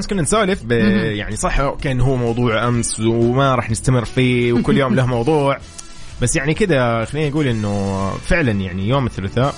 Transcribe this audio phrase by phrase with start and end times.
[0.00, 0.62] امس كنا نسولف.
[0.70, 5.58] يعني صح كان هو موضوع أمس وما راح نستمر فيه وكل يوم له موضوع
[6.22, 9.54] بس يعني كذا خلينا نقول إنه فعلا يعني يوم الثلاثاء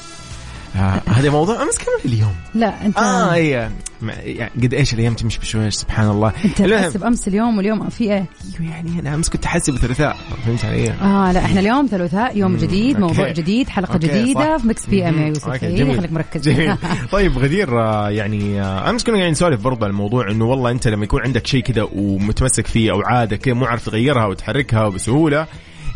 [1.22, 5.38] هذا موضوع أمس كمان اليوم لا انت آه اي ما- يعني قد إيش الأيام تمشي
[5.38, 8.26] بشويش سبحان الله أنت تحسب أمس اليوم واليوم في إيه؟
[8.60, 10.16] أيوه يعني أنا أمس كنت أحسب الثلاثاء
[10.46, 13.30] فهمت علي؟ آه لا إحنا اليوم ثلاثاء يوم جديد موضوع.
[13.30, 14.62] جديد حلقة okay، جديدة صح.
[14.62, 15.26] في Mix FM يا.
[15.26, 15.96] يوسف أوكي، إيه،.
[15.96, 16.76] خليك مركز جميل
[17.12, 20.88] طيب غدير آه، يعني آه، أمس كنا قاعدين نسولف برضه على الموضوع إنه والله أنت
[20.88, 25.46] لما يكون عندك شيء كذا ومتمسك فيه أو عادة كذا مو عارف تغيرها وتحركها بسهولة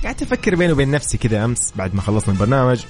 [0.04, 2.84] قعدت أفكر بيني وبين نفسي كذا أمس بعد ما خلصنا البرنامج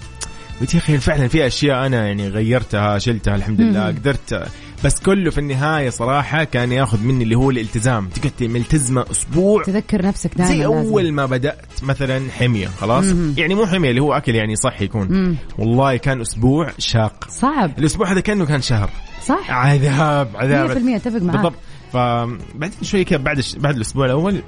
[0.61, 4.49] قلت يا أخي فعلا في أشياء أنا يعني غيرتها شلتها الحمد لله قدرت.
[4.85, 8.09] بس كله في النهاية صراحة كان ياخذ مني اللي هو الالتزام.
[8.09, 9.63] تقعد ملتزمة أسبوع.
[9.63, 10.89] تذكر نفسك دائما زي لازم.
[10.89, 13.35] أول ما بدأت مثلا حمية خلاص؟ مهم.
[13.39, 15.09] يعني مو حمية اللي هو أكل يعني صحي يكون.
[15.11, 15.37] مم.
[15.59, 17.25] والله كان أسبوع شاق.
[17.29, 17.79] صعب.
[17.79, 18.91] الأسبوع هذا كأنه كان شهر.
[19.27, 19.51] صح.
[19.51, 21.37] عذاب 100% عذاب أتفق معاك.
[21.37, 21.55] بالضبط.
[21.93, 24.43] فبعدين شوي كذا بعد بعد الأسبوع الأول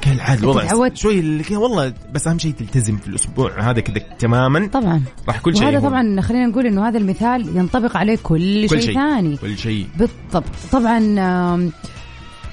[0.00, 0.96] كان عاد الوضع تعودت.
[0.96, 4.66] شوي اللي والله بس أهم شيء تلتزم في الأسبوع هذا كذا تماما.
[4.66, 5.02] طبعا.
[5.28, 5.88] راح كل شيء وهذا يهون.
[5.88, 9.36] طبعا خلينا نقول إنه هذا المثال ينطبق عليه كل, كل شيء ثاني.
[9.36, 9.86] كل شيء.
[9.98, 10.52] بالضبط.
[10.72, 10.98] طبعا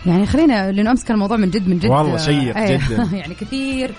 [0.05, 3.09] يعني خلينا لأنه أمس كان الموضوع من جد من جد والله آه، شيق أيه، جداً.
[3.17, 3.91] يعني كثير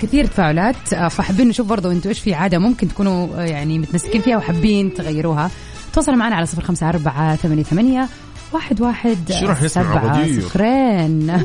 [0.00, 4.20] كثير تفاعلات آه، فحابين نشوف برضو أنتم إيش في عادة ممكن تكونوا آه، يعني متمسكين
[4.20, 5.50] فيها وحابين تغيروها.
[5.92, 8.08] تواصلوا معنا على صفر خمسة أربعة ثمانية ثمانية
[8.52, 11.32] واحد واحد شو راح نسمع؟ صفرين.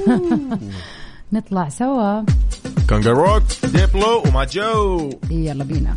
[1.34, 2.24] نطلع سوا.
[2.90, 5.96] كانجاروك ديبلو وما جو يلا بينا.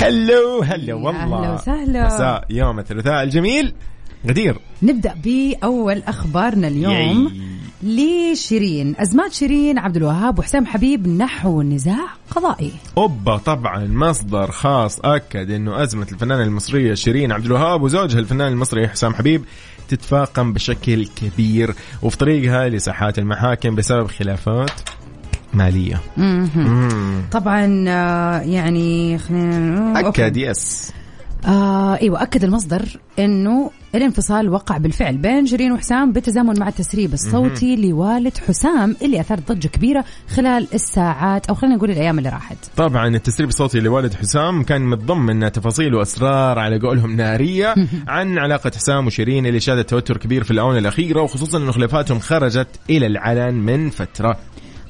[0.00, 1.38] هلو هلا والله.
[1.38, 2.06] أهلا وسهلا.
[2.06, 3.74] مساء يوم الثلاثاء الجميل.
[4.26, 4.60] غدير.
[4.82, 7.32] نبدأ بأول أخبارنا اليوم.
[7.82, 8.94] لشيرين.
[8.98, 12.72] أزمات شيرين عبد الوهاب وحسام حبيب نحو نزاع قضائي.
[12.98, 18.88] أوبا طبعا مصدر خاص أكد إنه أزمة الفنانة المصرية شيرين عبد الوهاب وزوجها الفنان المصري
[18.88, 19.44] حسام حبيب
[19.88, 24.70] تتفاقم بشكل كبير وفي طريقها لساحات المحاكم بسبب خلافات
[25.54, 26.00] مالية.
[26.16, 27.22] مم.
[27.32, 30.00] طبعا آه، يعني خلينا.
[30.00, 30.92] أكد يس.
[31.46, 37.76] آه إيوه أكد المصدر إنه الانفصال وقع بالفعل بين شيرين وحسام بالتزامن مع التسريب الصوتي
[37.76, 42.56] لوالد حسام اللي اثار ضجة كبيرة خلال الساعات أو خلينا نقول الأيام اللي راحت.
[42.76, 47.74] طبعا التسريب الصوتي لوالد حسام كان متضمن تفاصيل وأسرار على قولهم نارية
[48.08, 52.68] عن علاقة حسام وشيرين اللي شهدت توتر كبير في الآونة الأخيرة وخصوصا انه خلافاتهم خرجت
[52.90, 54.36] إلى العلن من فترة.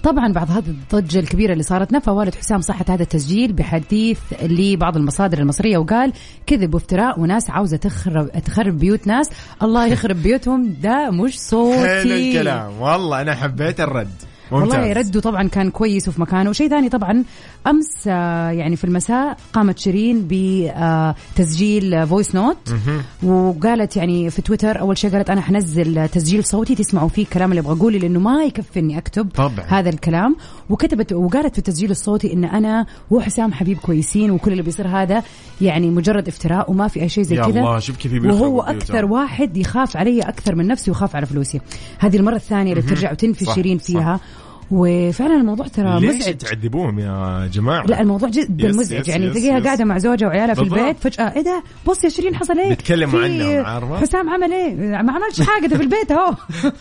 [0.03, 4.97] طبعا بعد هذه الضجة الكبيرة اللي صارت نفى والد حسام صحة هذا التسجيل بحديث لبعض
[4.97, 6.13] المصادر المصرية وقال
[6.47, 9.31] كذب وافتراء وناس عاوزة تخرب تخرب بيوت ناس.
[9.63, 10.77] الله يخرب بيوتهم.
[10.83, 11.79] ده مش صوتي.
[11.89, 12.81] حلو الكلام.
[12.81, 14.30] والله أنا حبيت الرد.
[14.53, 14.79] ممتاز.
[14.79, 17.25] والله رده طبعا كان كويس وفي مكانه وشيء ثاني طبعا
[17.67, 22.75] أمس آه، يعني في المساء قامت شيرين بتسجيل voice note
[23.23, 27.61] وقالت يعني في تويتر أول شيء قالت أنا حنزل تسجيل صوتي تسمعوا فيه الكلام اللي
[27.61, 29.65] أبغى اقوله لأنه ما يكفي اني أكتب طبعاً.
[29.69, 30.37] هذا الكلام
[30.71, 35.23] وكتبت وقالت في التسجيل الصوتي إن أنا وحسام حبيب كويسين وكل اللي بيصير هذا
[35.61, 37.61] يعني مجرد افتراء وما في أي شيء زي كذا
[38.31, 38.61] وهو.
[38.77, 41.61] أكثر واحد يخاف علي أكثر من نفسي ويخاف على فلوسي
[41.99, 44.21] هذه المرة الثانية اللي بترجع وتنفي شيرين صح.
[44.71, 46.37] وفعلا الموضوع ترى ليش مزعج.
[46.37, 49.01] تعذبوهم يا جماعة؟ لا الموضوع جدا yes، مزعج.
[49.01, 49.61] yes، يعني تلاقيها.
[49.61, 50.61] قاعدة مع زوجها وعيالها في.
[50.63, 54.53] البيت فجأة إيه ده؟ بص يا شيرين حصل إيه؟ بيتكلموا في عنهم، عارفة؟ حسام عمل
[54.53, 56.35] إيه؟ ما عملش حاجة ده في البيت أهو.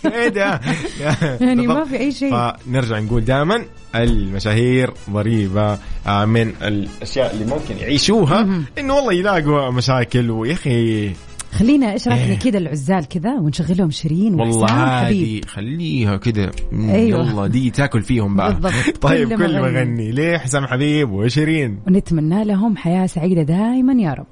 [0.16, 0.60] إيه ده؟
[1.42, 1.86] يعني ما.
[1.86, 2.32] في أي شيء.
[2.32, 3.66] فنرجع نقول دائما
[3.96, 5.78] المشاهير ضريبة
[6.08, 8.48] آه، من الأشياء اللي ممكن يعيشوها
[8.78, 10.32] إنه والله يلاقوا مشاكل.
[10.32, 11.12] ويا أخي
[11.52, 12.52] خلينا إيش رايك إيه.
[12.52, 16.18] كذا العزال كذا ونشغلهم شيرين والله عادي خليها
[16.72, 17.30] مم، أيوة.
[17.32, 18.98] يلا دي تاكل فيهم بقى بالضبط.
[19.08, 19.62] طيب كل مغني.
[19.62, 24.26] مغني ليه حسام حبيب وشيرين ونتمنى لهم حياة سعيدة دائما يا رب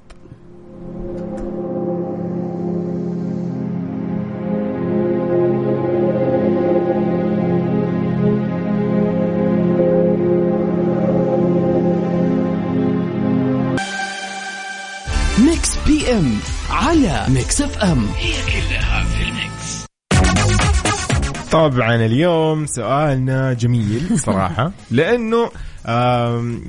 [16.88, 18.06] على Mix FM
[21.50, 25.50] طبعا اليوم سؤالنا جميل صراحة لأنه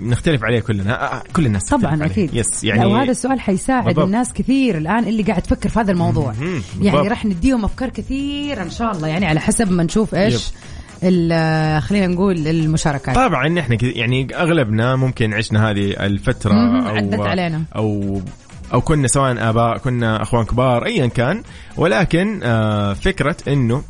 [0.04, 2.06] نختلف عليه كلنا آه، كل الناس تختلف طبعا.
[2.06, 4.06] أكيد yes يعني وهذا السؤال حيساعد بالضبط.
[4.06, 6.34] الناس كثير الآن اللي قاعد تفكر في هذا الموضوع.
[6.82, 7.08] يعني.
[7.08, 10.48] راح نديهم أفكار كثيره إن شاء الله يعني على حسب ما نشوف إيش
[11.04, 16.54] ال- خلينا نقول المشاركات طبعا إحنا يعني أغلبنا ممكن عشنا هذه الفترة.
[16.54, 17.64] أو عدت علينا.
[17.76, 18.22] أو
[18.74, 21.44] أو كنا سواء آباء كنا أخوان كبار ايا كان.
[21.78, 23.84] ولكن آه فكرة إنه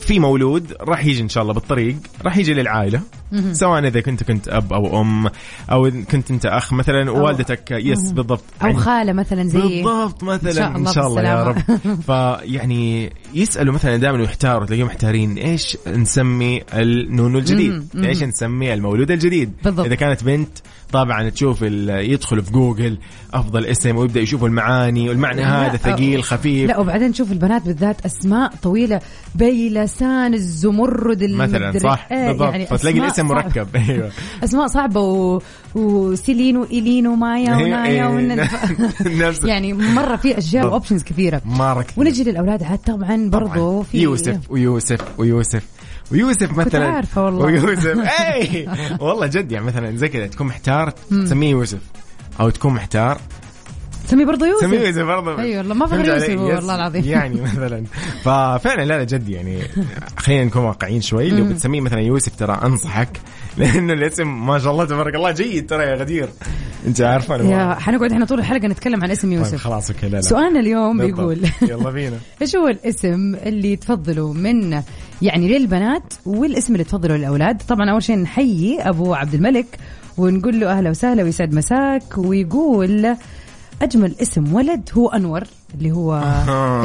[0.00, 3.00] في مولود راح يجي إن شاء الله بالطريق راح يجي للعائلة.
[3.52, 5.30] سواء إذا كنت كنت أب أو أم
[5.72, 8.44] أو كنت أنت أخ مثلا ووالدتك yes بالضبط.
[8.62, 11.58] أو يعني خالة مثلا زي بالضبط مثلا إن شاء الله ان شاء الله يا رب.
[12.06, 18.04] فيعني يسألوا مثلا دائما يحتاروا تلاقيهم محتارين إيش نسمي النونو الجديد؟ مم،.
[18.04, 19.86] إيش نسمي المولود الجديد؟ بالضبط.
[19.86, 20.48] إذا كانت بنت
[20.92, 22.98] طبعا تشوف ال- يدخل في جوجل
[23.34, 26.68] أفضل اسم ويبدأ يشوف المعاني والمعنى هذا لا، ثقيل خفيف.
[26.68, 29.00] لا وبعدين تشوف البنات بالذات أسماء طويلة
[29.34, 32.50] بيلسان الزمرد مثلا صح؟ إيه، بالضبط.
[32.52, 33.26] يعني فتلاقي الاسم.
[33.26, 33.68] مركب.
[33.76, 34.10] أيوه.
[34.44, 35.40] أسماء صعبة و...
[35.76, 38.36] وسيلين وايلين ومايا ونايا إيه، ون...
[39.18, 40.72] نفس يعني مرة في أشياء بالضبط.
[40.72, 41.42] و options كثيرة.
[41.44, 45.62] مره كثير ونجي للأولاد عاد طبعا برضو في يوسف ويوسف ويوسف.
[46.12, 46.88] ويوسف مثلا.
[46.88, 47.44] عارفة والله.
[47.44, 47.98] ويوسف.
[48.20, 48.68] اي
[49.00, 51.78] والله جد يعني مثلا زي كذا تكون محتار تسميه يوسف.
[52.40, 53.20] أو تكون محتار.
[54.06, 56.28] سميه برضو يوسف؟ تسميه يوسف برضه أي والله، ما فهمت يوسف.
[56.28, 57.04] والله العظيم.
[57.04, 57.84] يعني مثلا.
[58.22, 59.58] ففعلا لا لا جد يعني
[60.16, 61.30] خلينا نكون واقعيين شوي.
[61.30, 63.20] لو بتسميه مثلا يوسف ترى أنصحك
[63.58, 66.28] لأنه الاسم ما شاء الله تبارك الله جيد ترى يا غدير.
[66.86, 69.56] أنت عارفة يا حنقعد إحنا طول الحلقة نتكلم عن اسم طيب يوسف.
[69.56, 70.20] خلاص أوكي لا لا.
[70.20, 71.16] سؤالنا اليوم بالضبط.
[71.16, 72.16] بيقول يلا بينا.
[72.42, 74.82] إيش هو الاسم اللي تفضلوا من
[75.22, 79.66] يعني للبنات والاسم اللي تفضلوا للأولاد؟ طبعا أول شيء نحيي أبو عبد الملك
[80.18, 83.16] ونقول له أهلا وسهلا ويسعد مساك ويقول
[83.82, 85.42] أجمل اسم ولد هو أنور.
[85.78, 86.14] اللي هو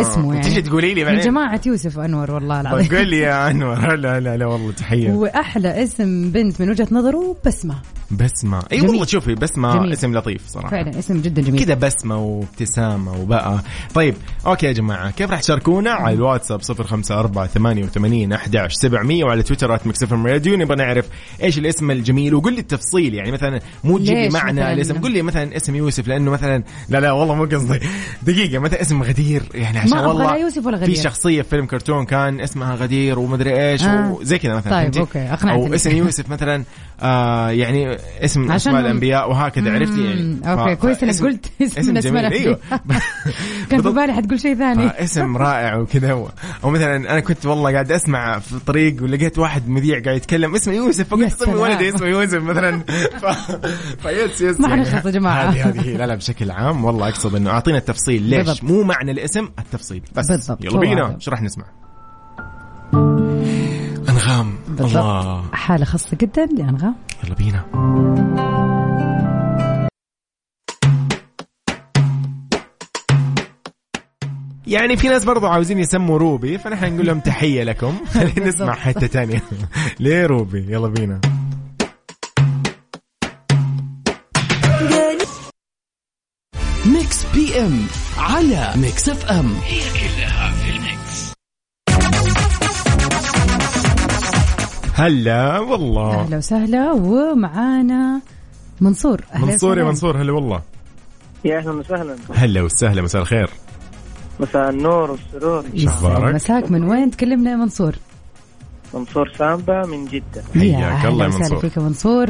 [0.01, 0.39] اسمه يعني.
[0.39, 2.87] وتيجي تقولي لي من بعدين جماعة يوسف أنور والله العظيم.
[2.97, 3.95] قول لي يا أنور.
[3.95, 5.11] لا لا لا والله تحية.
[5.11, 7.75] واحلى اسم بنت من وجهة نظره بسمة.
[8.11, 8.81] بسمة أي.
[8.81, 9.91] والله شوفي بسمة جميل.
[9.93, 13.59] اسم لطيف صراحة فعلا اسم جدا جميل كذا بسمة وابتسامة وبقى
[13.93, 14.15] طيب
[14.45, 20.13] okay يا جماعة كيف راح تشاركونا على الواتساب 054 88 11 700 وعلى تويتر @مكسف
[20.13, 21.05] راديو نبغى نعرف
[21.43, 25.21] إيش الاسم الجميل وقول لي التفصيل يعني مثلا مو تجيب لي معنى؟ الاسم قول لي
[25.21, 27.79] مثلا اسم يوسف لأنه مثلا لا لا والله مو قصدي
[28.23, 30.95] دقيقة مثلا اسم غدير يعني عشان ما والله لا يوسف ولا في غدير.
[30.95, 34.11] شخصية في فيلم كرتون كان اسمها غدير ومدري إيش آه.
[34.11, 35.67] وزي كذا مثلا طيب، فهمتي؟ okay، أقنعتني.
[35.67, 36.63] أو اسم يوسف مثلا
[37.01, 41.91] آه يعني اسم من أسماء الأنبياء وهكذا عرفتي يعني؟ مم، okay، كويس إنك قلت اسم
[41.91, 42.59] من أسماء جميل أيوه.
[43.69, 44.87] كان في بالي حتقول شيء ثاني.
[45.03, 46.29] اسم رائع وكذا و-
[46.63, 50.73] أو مثلا أنا كنت والله قاعد أسمع في الطريق ولقيت واحد مذيع قاعد يتكلم اسمه
[50.73, 51.07] يوسف.
[51.07, 51.59] فقلت اسمي سلام.
[51.59, 52.83] ولدي اسمه يوسف مثلا.
[54.01, 55.43] فيس يس ما حنخلص يا جماعة.
[55.43, 55.97] هذه هذه.
[55.97, 58.23] لا لا بشكل عام والله أقصد إنه أعطينا التفصيل.
[58.23, 58.63] ليش؟ بالضبط.
[58.63, 60.01] مو معنى الاسم التفصيل.
[60.15, 60.27] بس.
[60.31, 60.63] بالضبط.
[60.65, 61.15] يلا هو بينا.
[61.15, 61.65] إيش راح نسمع؟
[64.09, 64.53] أنغام.
[64.75, 64.95] بالضبط.
[64.95, 65.43] الله.
[65.53, 66.95] حالة خاصة جدا لأنغام.
[67.23, 67.65] يلا بينا.
[74.67, 77.93] يعني في ناس برضو عاوزين يسموا روبي فنحن نقول لهم تحية لكم.
[78.13, 79.41] خلينا نسمع حتة تانية.
[79.99, 81.21] ليه روبي؟ يلا بينا.
[86.85, 87.87] Mix FM
[88.17, 89.53] على Mix F M.
[89.65, 90.40] هي كلها
[95.01, 96.21] هلا والله.
[96.21, 98.21] أهلا وسهلا ومعانا
[98.81, 99.21] منصور.
[99.33, 99.83] أهلا منصور يا.
[99.83, 100.61] منصور هلا والله.
[101.45, 102.15] يا أهلا وسهلا.
[102.33, 103.49] هلا وسهلا مساء الخير.
[104.39, 107.95] مساء النور والسرور يسعد أخبارك؟ مساك من وين؟ تكلمنا يا منصور.
[108.93, 110.43] منصور سامبا من جدة.
[110.53, 111.59] حياك الله يا أهلا وسهلا منصور.
[111.59, 112.29] فيك يا منصور.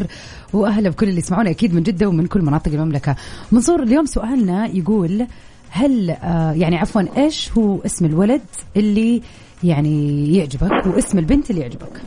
[0.53, 3.15] واهلا بكل اللي يسمعونا أكيد من جدة ومن كل مناطق المملكة.
[3.51, 5.27] منصور اليوم سؤالنا يقول
[5.69, 8.41] هل آه يعني عفوا إيش هو اسم الولد
[8.77, 9.21] اللي
[9.63, 12.01] يعني يعجبك واسم البنت اللي يعجبك؟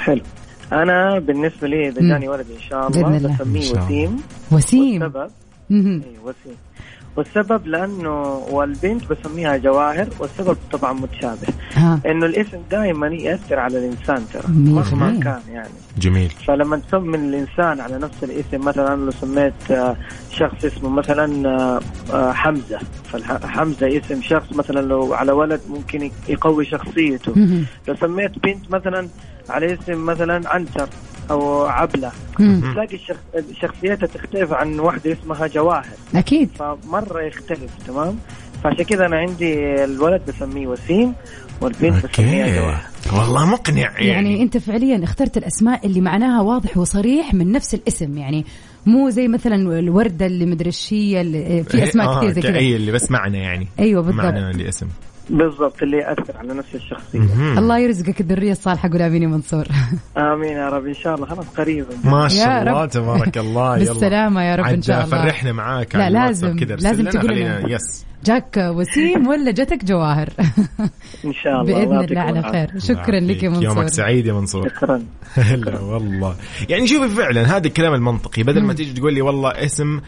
[0.00, 0.22] حلو.
[0.72, 2.00] أنا بالنسبة لي إذا.
[2.00, 3.84] جاني ولد إن شاء الله بسميه شاء الله.
[3.84, 4.16] وسيم.
[4.52, 5.30] وسيم والسبب
[5.70, 6.02] مهم.
[6.06, 6.56] اي وسيم.
[7.16, 11.48] والسبب لأنه والبنت بسميها جواهر والسبب طبعا متشابه.
[11.74, 12.00] ها.
[12.06, 15.20] إنه الاسم دائما يأثر على الإنسان ترى مهما.
[15.20, 15.68] كان يعني.
[15.98, 16.30] جميل.
[16.46, 19.96] فلما تسمي الإنسان على نفس الاسم مثلا لو سميت آه،
[20.30, 21.80] شخص اسمه مثلا آه،
[22.12, 22.78] آه، حمزة.
[23.04, 27.34] فحمزه اسم شخص مثلا لو على ولد ممكن يق- يقوي شخصيته.
[27.88, 29.08] لو سميت بنت مثلا
[29.50, 30.88] على اسم مثلا عنتر
[31.30, 32.10] أو عبلة.
[32.38, 35.84] تلاقي الشخ- شخصيتها تختلف عن واحدة اسمها جواهر.
[36.14, 36.48] أكيد.
[36.58, 38.18] فمرة يختلف تمام؟
[38.64, 41.12] فعشان كذا أنا عندي الولد بسميه وسيم
[41.60, 42.82] والبنت بسميها جواهر.
[43.20, 48.18] والله مقنع يعني, يعني أنت فعليا اخترت الأسماء اللي معناها واضح وصريح من نفس الاسم
[48.18, 48.44] يعني
[48.86, 52.56] مو زي مثلا الوردة اللي مدري إيش هي اللي- في أسماء آه، كثير زي كذا
[52.58, 53.68] اي اللي بس معنى يعني.
[53.78, 54.24] أيوه بالضبط.
[54.24, 54.86] معنى لاسم.
[55.30, 57.18] بالضبط اللي يأثر على نفس الشخصية.
[57.58, 59.64] الله يرزقك الذريه الصالحة قول آمين يا منصور.
[60.18, 62.86] آمين يا رب إن شاء الله خلاص قريبا ما شاء الله.
[62.86, 63.92] تبارك الله يلا.
[63.92, 65.22] بالسلامة يا رب إن عاد شاء الله.
[65.22, 67.60] فرحنا معاك لا، على الواتساب لازم- كذا لازم تقول لنا.
[67.68, 68.06] يس.
[68.24, 70.28] جاك وسيم ولا جتك جواهر؟
[71.24, 72.80] إن شاء الله بإذن الله على خير.
[72.80, 73.62] شكرا لك يا يعافيك.
[73.62, 74.68] يومك منصور سعيد يا منصور.
[74.68, 75.02] شكرا.
[75.34, 76.36] هلا والله.
[76.68, 78.42] يعني شوفي فعلا هذا الكلام المنطقي.
[78.42, 80.00] بدل ما تيجي تقول لي والله اسم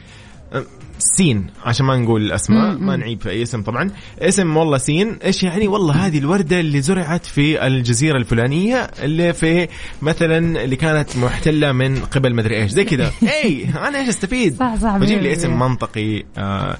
[0.99, 3.91] سين عشان ما نقول الأسماء ما نعيب في أي اسم طبعا.
[4.19, 5.19] اسم والله سين.
[5.25, 9.69] إيش يعني؟ والله هذه الوردة اللي زرعت في الجزيرة الفلانية اللي في
[10.03, 12.71] مثلا اللي كانت محتلة من قبل مدري إيش.
[12.71, 13.13] زي كذا.
[13.45, 15.59] إي أنا إيش أستفيد؟ صح صح بجيب لي اسم.
[15.59, 16.77] منطقي آه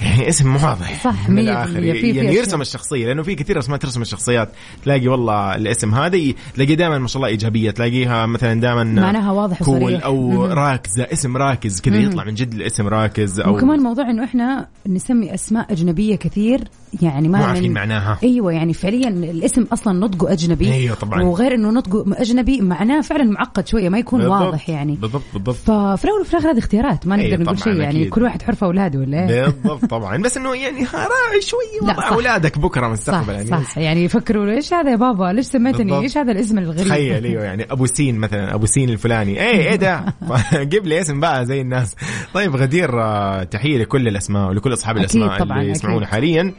[0.00, 2.34] يعني اسم مو واضح صح، من الآخر يعني.
[2.34, 4.48] يرسم الشخصية لأنه في كثير أسماء ترسم الشخصيات
[4.84, 6.18] تلاقي والله الاسم هذا
[6.54, 10.04] تلاقي دائما ما شاء الله إيجابية تلاقيها مثلا دائما معناها واضح كول وصريح.
[10.04, 10.44] أو.
[10.44, 15.34] راكزة اسم راكز كذا يطلع من جد الاسم راكز أو وكمان موضوع إنه إحنا نسمي
[15.34, 16.60] أسماء أجنبية كثير
[17.02, 18.18] يعني ما عارفين معناها.
[18.22, 21.22] أيوه يعني فعليا الاسم أصلا نطقه أجنبي أيوة طبعاً.
[21.22, 24.42] وغير إنه نطقه أجنبي معناه فعلا معقد شوية ما يكون بالضبط.
[24.42, 27.74] واضح يعني بالضبط بالضبط ففي الأول وفي الآخر هذه اختيارات ما أيوة نقدر نقول طبعاً
[27.74, 28.04] شيء يعني.
[28.04, 31.92] كل واحد حر في اولاده ولا إيه بالضبط طبعا بس إنه يعني راعي شوي لا،
[31.92, 32.08] وضع.
[32.08, 33.78] أولادك بكرة مستقبلا يعني صح.
[33.78, 35.98] يعني يفكروا إيش هذا يا بابا؟ ليش سميتني.
[35.98, 39.40] إيش هذا الاسم الغريب؟ تخيل أيوه يعني أبو سين مثلا أبو سين الفلاني.
[39.42, 40.04] إيه إيه ده؟
[40.72, 41.96] جيب لي اسم بقى زي الناس.
[42.34, 45.70] طيب غدير آه، تحية لكل الأسماء ولكل أصحاب الأسماء طبعاً، اللي.
[45.72, 46.52] يسمعونا حاليا.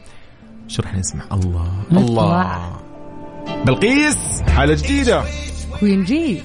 [0.67, 1.71] شو راح نسمع؟ الله.
[1.91, 2.59] الله.
[3.65, 5.23] بلقيس حالة جديدة.
[5.79, 6.41] Queen G.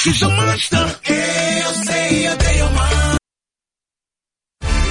[0.00, 3.16] She's a monster Hey, say a day of mine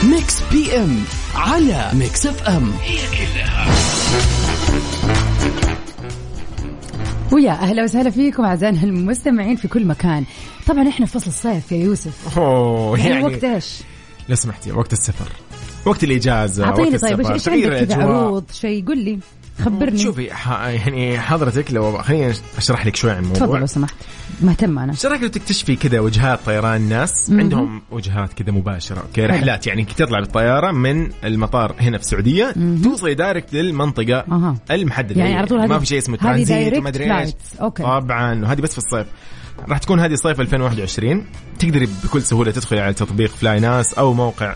[0.04, 1.04] ميكس بي ام
[1.36, 2.74] على ميكس اف ام.
[7.32, 10.26] ويا أهلا وسهلا فيكم أعزائنا المستمعين في كل مكان.
[10.68, 12.38] طبعا إحنا في فصل الصيف يا يوسف.
[12.40, 13.78] أوه يعني يعني وقت إيش؟
[14.30, 15.32] لو سمحتي وقت السفر
[15.86, 18.04] وقت الإجازة أعطيني طيب إيش عندك كذا.
[18.04, 19.20] عروض شيء؟ قل لي.
[19.60, 19.98] خبرني.
[19.98, 20.50] شوفي ح...
[20.52, 23.48] يعني حضرتك لو خليني أشرح لك شوي عن الموضوع.
[23.48, 23.96] تفضل لو سمحت.
[24.42, 24.92] مهتم أنا.
[24.92, 27.32] إيش رأيك لو تكتشفي كذا وجهات طيران ناس.
[27.32, 33.14] عندهم وجهات كذا مباشرة أوكي؟ رحلات يعني تطلع بالطيارة من المطار هنا في السعودية توصلي
[33.14, 34.56] direct للمنطقة أها.
[34.72, 35.22] المحددة.
[35.22, 37.32] يعني على طول ما في شيء اسمه ترانزيت وما أدري إيش.
[37.78, 39.08] طبعا وهذه بس في الصيف.
[39.70, 41.26] راح تكون هذه صيف 2021
[41.60, 44.56] تقدري بكل سهولة تدخلي على تطبيق flynas أو موقع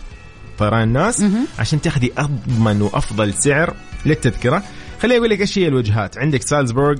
[0.57, 1.25] طيران ناس
[1.59, 3.73] عشان تاخذي أضمن وأفضل سعر
[4.05, 4.63] للتذكرة.
[5.03, 6.17] خليني أقول لك إيش هي الوجهات.
[6.17, 6.95] عندك سالزبورغ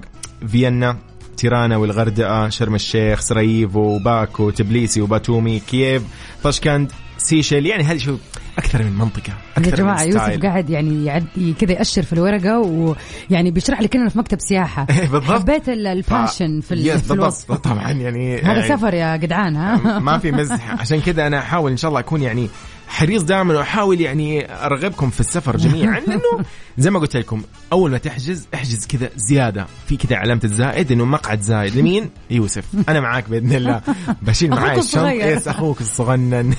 [0.48, 0.98] فيينا
[1.38, 6.04] تيرانا والغردقة شرم الشيخ سراييفو باكو تبليسي وباتومي كييف
[6.44, 7.66] طشكند سيشيل.
[7.66, 8.18] يعني هذه شو
[8.58, 10.42] أكثر من منطقة أكثر يا جماعة من يوسف.
[10.42, 14.86] قاعد يعني يعد كذا يأشر في الورقة ويعني بيشرح لي كاننا في مكتب سياحة.
[15.12, 15.24] بالضبط.
[15.24, 17.12] حبيت ال- ال passion في, ال- في بالضبط.
[17.12, 20.72] الوصف طبعا يعني هذا يعني سفر يا جدعان ها؟ ما في مزح.
[20.82, 22.50] عشان كذا أنا أحاول إن شاء الله أكون يعني
[22.88, 26.46] حريص دائما واحاول يعني أرغبكم في السفر جميعا لأنه
[26.78, 29.68] زي ما قلت لكم أول ما تحجز احجز كذا زيادة.
[29.88, 31.76] في كذا علامه الزائد إنه مقعد زايد.
[31.78, 32.66] لمين؟ يوسف.
[32.90, 33.82] أنا معاك بإذن الله.
[34.22, 35.04] بشيل معاي أخوك الشنط.
[35.04, 35.38] الصغير.
[35.38, 36.54] يس أخوك الصغنن.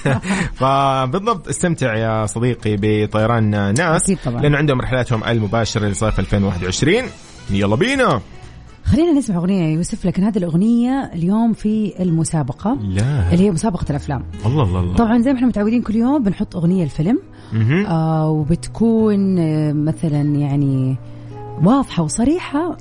[0.54, 4.10] فبالضبط استمتع يا صديقي بطيران ناس.
[4.26, 7.02] لأنه عندهم رحلاتهم المباشرة لصيف 2021
[7.50, 8.20] يلا بينا.
[8.84, 12.78] خلينا نسمع أغنية يا يوسف لكن هذه الأغنية اليوم في المسابقة.
[12.82, 13.32] لا.
[13.32, 14.22] اللي هي مسابقة الأفلام.
[14.46, 14.94] الله الله الله.
[14.96, 17.18] طبعا زي ما إحنا متعودين كل يوم بنحط أغنية الفيلم.
[17.88, 20.96] آه وبتكون آه مثلا يعني
[21.62, 22.76] واضحة وصريحة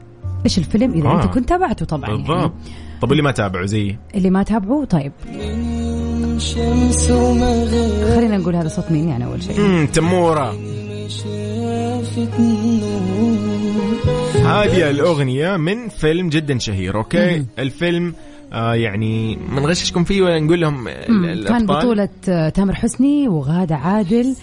[0.45, 1.15] إيش الفيلم إذا آه.
[1.15, 2.23] انت كنت تابعته طبعا يعني.
[2.23, 2.53] بالضبط.
[3.01, 5.11] طب اللي ما تابعوا زيي اللي ما تابعه طيب.
[8.15, 10.53] خلينا نقول هذا صوت مين يعني أول شيء؟ امم تمورة.
[14.45, 18.13] هذه الأغنية من فيلم جدا شهير أوكي؟ الفيلم
[18.53, 21.43] آه يعني ما نغششكم فيه ولا نقول لهم مم.
[21.47, 24.35] كان بطولة آه، تامر حسني وغادة عادل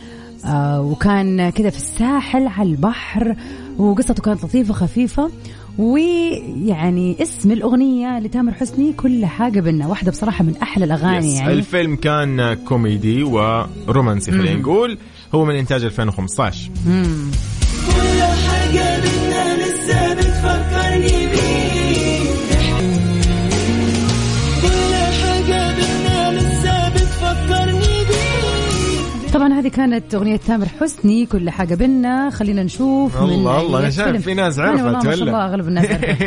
[0.47, 3.37] آه وكان كذا في الساحل على البحر
[3.79, 5.31] وقصته كانت لطيفة خفيفة
[5.79, 11.39] ويعني اسم الأغنية لتامر حسني كل حاجة بينا واحدة بصراحة من أحلى الأغاني yes.
[11.41, 11.53] يعني.
[11.53, 14.99] الفيلم كان كوميدي ورومانسي خلينا نقول.
[15.35, 17.31] هو من إنتاج 2015 مم.
[29.61, 32.31] هذه كانت أغنية تامر حسني كل حاجة بينا.
[32.31, 34.25] خلينا نشوف من الله أي الله أنا شايف.
[34.25, 36.23] في ناس عرفت والله ما شاء ولا؟ الله أغلب الناس عرفت.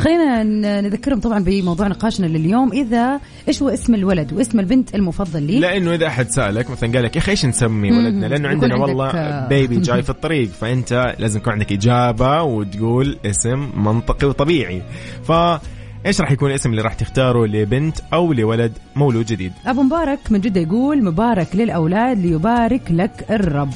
[0.04, 0.42] خلينا
[0.80, 2.72] نذكرهم طبعا بموضوع نقاشنا لليوم.
[2.72, 7.04] إذا إيش هو اسم الولد واسم البنت المفضل لي؟ لأنه إذا أحد سألك مثلا قال
[7.04, 10.48] لك يا أخي إيش نسمي ولدنا؟ لأنه يكون عندنا والله آه، بيبي جاي في الطريق.
[10.48, 14.82] فأنت لازم يكون عندك إجابة وتقول اسم منطقي وطبيعي.
[15.22, 15.32] ف
[16.06, 20.40] إيش راح يكون الاسم اللي راح تختاره لبنت أو لولد مولود جديد أبو مبارك من
[20.40, 23.70] جدة يقول مبارك للأولاد ليبارك لك الرب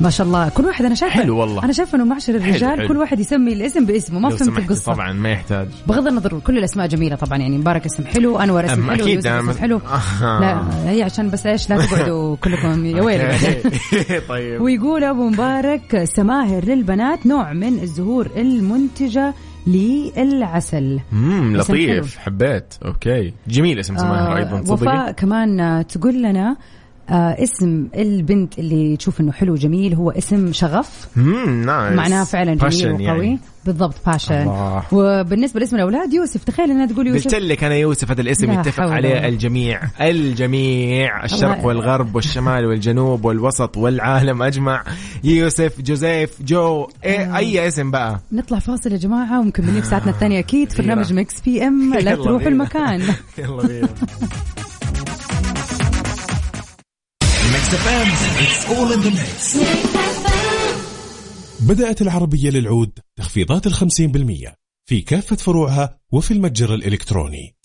[0.00, 1.64] ما شاء الله كل واحد أنا شايفه حلو والله.
[1.64, 2.88] أنا شايفة إنه معشر الرجال حلو.
[2.88, 6.86] كل واحد يسمي الاسم باسمه ما فهمت القصة طبعا ما يحتاج بغض النظر كل الأسماء
[6.86, 9.80] جميلة طبعا يعني مبارك اسم حلو أنور اسم حلو أنا اسم حلو
[10.22, 10.40] آه.
[10.40, 13.72] لا هي عشان بس إيش لا تقعدوا كلكم يا ويلي بعدين.
[14.28, 19.34] طيب ويقول أبو مبارك سماهر للبنات نوع من الزهور المنتجة
[19.66, 21.00] للعسل.
[21.12, 22.18] امم لطيف.
[22.18, 23.32] حبيت أوكي.
[23.48, 26.56] جميل اسم سماهر آه، أيضا وفاء تصدقي كمان تقول لنا
[27.10, 31.08] آه اسم البنت اللي تشوف إنه حلو جميل هو اسم شغف.
[31.16, 33.04] nice معناه فعلا جميل وقوي.
[33.04, 33.38] يعني.
[33.66, 34.82] بالضبط passion الله.
[34.92, 37.24] وبالنسبة لاسم الأولاد يوسف تخيل إنها تقول يوسف.
[37.24, 39.80] قلت لك أنا يوسف هذا الاسم لا يتفق حول عليه الجميع.
[40.00, 41.24] الجميع.
[41.24, 44.84] الشرق الله- والغرب والشمال والجنوب والوسط والعالم أجمع.
[45.24, 46.88] يوسف جوزيف جو آه.
[47.04, 48.20] إيه أي اسم بقى.
[48.32, 52.48] نطلع فاصل يا جماعة ومكملين في ساعتنا الثانية أكيد في برنامج Mix PM لا تروحوا.
[52.48, 53.02] المكان.
[53.38, 53.88] يلا بينا.
[57.54, 58.08] Mix FM
[58.44, 59.56] it's all in the mix
[61.60, 64.54] بدأت العربية للعود تخفيضات الخمسين بالمية
[64.88, 67.56] في كافة فروعها وفي المتجر الإلكتروني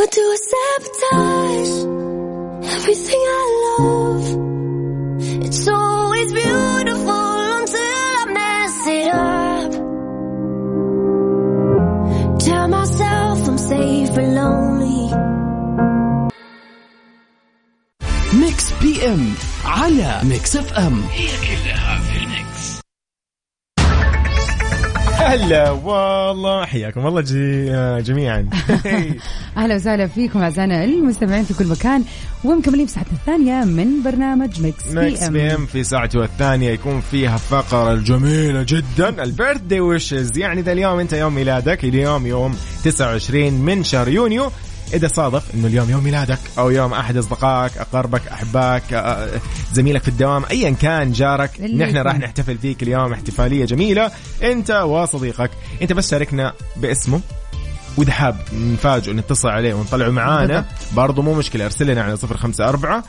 [0.00, 1.74] What do I sabotage?
[2.76, 3.44] Everything I
[3.78, 4.55] love.
[19.06, 21.02] PM على Mix FM.
[21.12, 22.80] هي كلها في ال mix.
[25.12, 28.50] هلا والله حياكم الله جي جميعا.
[29.56, 32.04] أهلا وسهلا فيكم أعزائنا المستمعين في كل مكان
[32.44, 37.00] ومكملين في ساعتنا الثانية من برنامج Mix Mix P PM M في ساعته الثانية يكون
[37.00, 39.22] فيها فقرة الجميلة جدا.
[39.22, 40.38] ال birthday wishes.
[40.38, 44.50] يعني ده اليوم أنت يوم ميلادك اليوم يوم 29 من شهر يونيو.
[44.94, 49.28] إذا صادف إنه اليوم يوم ميلادك أو يوم أحد أصدقائك أقاربك أحبائك آه،
[49.72, 52.18] زميلك في الدوام أيا كان جارك نحن راح.
[52.18, 54.10] نحتفل فيك اليوم احتفالية جميلة
[54.42, 55.50] أنت وصديقك
[55.82, 57.20] أنت بس شاركنا باسمه
[57.96, 60.64] وإذا حاب نفاجئه نتصل عليه ونطلعه معانا.
[60.92, 63.04] برضو مو مشكلة أرسل لنا على صفر خمسة أربعة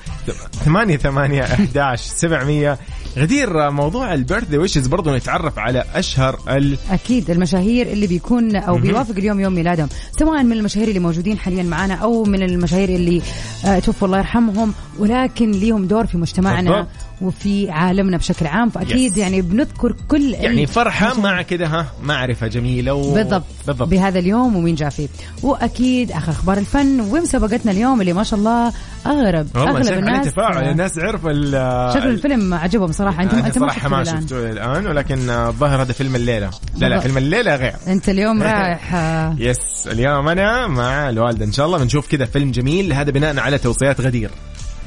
[0.66, 2.78] ثمانية ثمانية أحداش سبعمية
[3.18, 9.16] غدير موضوع البيرث ويشز برضو نتعرف على أشهر ال أكيد المشاهير اللي بيكون أو بيوافق
[9.18, 9.90] اليوم يوم ميلادهم.
[10.20, 13.22] سواء من المشاهير اللي موجودين حاليا معنا أو من المشاهير اللي
[13.66, 16.88] آه، توفوا الله يرحمهم ولكن ليهم دور في مجتمعنا بالضبط.
[17.22, 18.70] وفي عالمنا بشكل عام.
[18.70, 19.18] فأكيد Yes.
[19.18, 23.14] يعني بنذكر كل يعني فرحة مع كده ها معرفة جميلة و...
[23.14, 23.44] بالضبط.
[23.68, 23.88] بالضبط.
[23.90, 25.08] بهذا اليوم ومين جاء فيه.
[25.44, 28.74] وأكيد آخر أخبار الفن ومسابقتنا اليوم اللي ما شاء الله
[29.06, 30.34] أغرب اغلب الناس.
[30.34, 31.52] تفاعل الناس عرف ال
[31.94, 33.07] شكل الفيلم عجبهم صراحة.
[33.10, 36.50] أنت أنا أنت ما صراحة ما شفته الآن ولكن آه، الظاهر هذا فيلم الليلة.
[36.78, 37.00] لا لا.
[37.00, 37.74] فيلم الليلة غير.
[37.88, 41.46] أنت اليوم رايح آه، يس اليوم أنا مع الوالدة.
[41.46, 42.94] إن شاء الله بنشوف كذا فيلم جميل.
[42.94, 44.30] هذا بناء على توصيات غدير.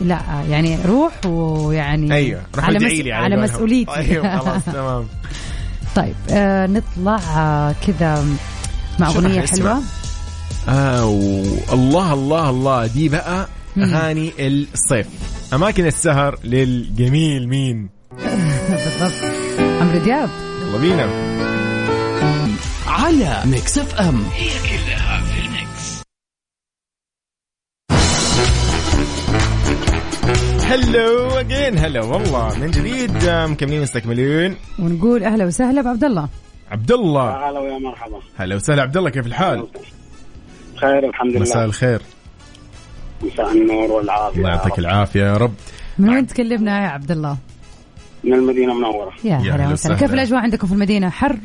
[0.01, 3.07] لا يعني روح ويعني أيوه روح على, مس...
[3.07, 3.45] على قولهم.
[3.45, 3.97] مسؤوليتي.
[4.01, 5.07] أيوه خلاص تمام.
[5.97, 8.25] طيب آه نطلع آه كذا
[8.99, 9.83] مع أغنية؟ حلوة.
[10.69, 11.05] آه
[11.73, 12.87] الله الله الله.
[12.87, 13.47] دي بقى.
[13.79, 15.07] أغاني الصيف.
[15.53, 19.25] أماكن السهر للجميل مين؟ بالضبط.
[19.59, 20.29] عمرو دياب.
[20.63, 21.09] يلا بينا.
[22.87, 24.23] على Mix FM.
[24.35, 26.03] هي كلها في ال mix.
[30.65, 34.57] hello again هلا والله من جديد آه، مكملين مستكملين.
[34.79, 36.29] ونقول أهلا وسهلا بعبد الله.
[36.71, 38.21] عبد الله هلا ويا مرحبا.
[38.37, 38.83] هلا وسهلا.
[38.83, 39.67] عبد الله كيف الحال؟
[40.77, 42.03] خير الحمد مساء لله الخير.
[43.23, 44.79] مساء النور والعافية الله يعطيك رب.
[44.79, 45.55] العافية يا رب.
[45.99, 47.37] من وين تكلمنا يا عبد الله؟
[48.25, 49.13] من المدينة المنورة.
[49.25, 49.97] يا هلا وسهلا.
[49.97, 51.37] كيف الأجواء عندكم في المدينة؟ حر؟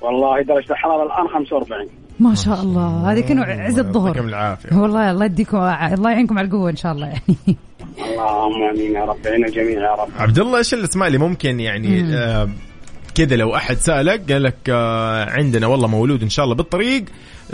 [0.00, 1.88] والله درجه الحرارة الآن 45
[2.20, 3.12] ما شاء الله.
[3.12, 4.24] هذه كانوا عز الله يعطيكم الظهر.
[4.24, 4.76] العافية.
[4.76, 7.56] والله الله يديكم الله يعينكم على القوة إن شاء الله يعني.
[7.98, 9.16] اللهم آمين يا رب.
[9.26, 10.08] عين الجميع يا رب.
[10.18, 12.48] عبد الله إيش الاسماء اللي ممكن يعني آه
[13.14, 17.04] كذا لو أحد سألك قال لك آه عندنا والله مولود إن شاء الله بالطريق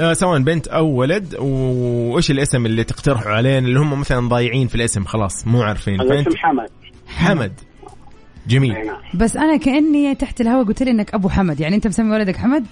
[0.01, 4.75] آه سواء بنت أو ولد وإيش الاسم اللي تقترحوا علينا؟ اللي هم مثلا ضايعين في
[4.75, 6.01] الاسم خلاص مو عارفين.
[6.01, 6.68] هذا فانت اسم حمد.
[7.07, 7.53] حمد.
[8.46, 8.72] جميل.
[8.87, 8.96] نعم.
[9.14, 11.61] بس أنا كأني تحت الهواء قلت لي إنك أبو حمد.
[11.61, 12.66] يعني أنت مسمي ولدك حمد؟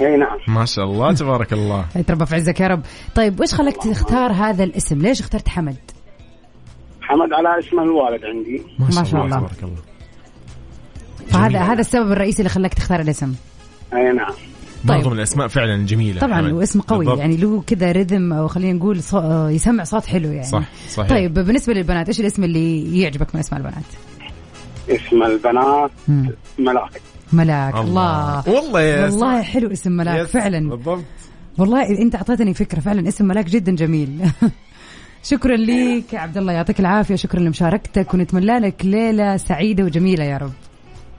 [0.00, 0.38] أي نعم.
[0.48, 1.84] ما شاء الله تبارك الله.
[1.96, 2.82] يتربى في عزك يا رب.
[3.14, 5.76] طيب وش خلاك تختار هذا الاسم؟ ليش اخترت حمد؟
[7.00, 8.62] حمد على اسم الوالد عندي.
[8.78, 9.36] ما شاء الله.
[9.36, 9.76] تبارك الله.
[11.28, 11.62] فهذا جميل.
[11.62, 13.34] هذا السبب الرئيسي اللي خلاك تختار الاسم.
[13.94, 14.32] أي نعم.
[14.84, 15.12] برضو طيب.
[15.12, 16.52] من الأسماء فعلا جميلة طبعا حمد.
[16.52, 17.18] واسم قوي بالضبط.
[17.18, 19.18] يعني له كذا رذم أو خلينا نقول صو...
[19.18, 20.46] آه، يسمع صوت حلو يعني.
[20.46, 21.08] صح صحيح.
[21.10, 23.84] طيب بالنسبة للبنات إيش الاسم اللي يعجبك من أسماء البنات؟
[24.88, 25.90] اسم البنات.
[26.58, 27.00] ملاك.
[27.32, 30.68] ملاك الله, والله يا والله حلو اسم ملاك يس، فعلا.
[30.70, 31.04] بالضبط.
[31.58, 34.20] والله انت اعطيتني فكرة فعلا اسم ملاك جدا جميل.
[35.24, 40.36] شكرا لك يا عبد الله يعطيك العافية شكرا لمشاركتك ونتمنى لك ليلة سعيدة وجميلة يا
[40.36, 40.52] رب.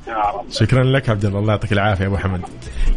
[0.07, 0.45] يا رب.
[0.51, 2.41] شكرا لك عبد الله الله يعطيك العافية أبو حمد.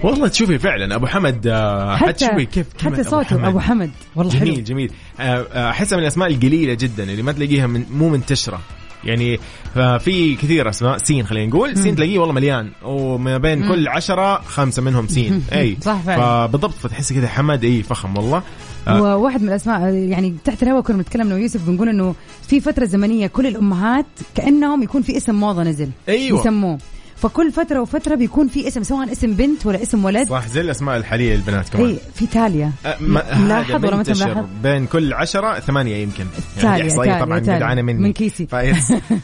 [0.02, 3.90] والله تشوفي فعلا أبو حمد آه، حتشوفي كيف حتى صوته أبو حمد.
[4.16, 4.92] والله جميل حلو جميل.
[5.20, 8.60] آه، آه، أحسها من الأسماء القليلة جدا اللي ما تلاقيها من مو منتشرة.
[9.06, 9.38] يعني
[9.74, 10.98] ففي كثير أسماء.
[10.98, 11.76] سين خلينا نقول.
[11.76, 12.70] سين تلاقيه والله مليان.
[12.84, 15.42] وما بين كل عشرة خمسة منهم سين.
[15.52, 15.76] أي.
[15.82, 16.46] صح فعلا.
[16.46, 18.42] فبالضبط فتحس كذا حمد أي فخم والله.
[18.88, 19.02] آه.
[19.02, 22.14] وواحد من الأسماء يعني تحت الهواء كنا بنتكلم أنا ويوسف بنقول إنه
[22.48, 25.88] في فترة زمنية كل الأمهات كأنهم يكون في اسم موضة نزل.
[26.08, 26.40] أيوة.
[26.40, 26.78] يسموه.
[27.16, 30.28] فكل فترة وفترة بيكون في اسم سواء اسم بنت ولا اسم ولد.
[30.28, 31.86] صح زي الاسماء الحاليه للبنات كمان.
[31.86, 36.24] إي في تاليا أه، ما- ملاحظ ولا منتشر ملاحظ؟ بين كل عشرة ثمانية يمكن.
[36.62, 37.38] يعني إحصائية تالية، طبعا.
[37.38, 38.02] جدعانة مني.
[38.02, 38.46] من كيسي.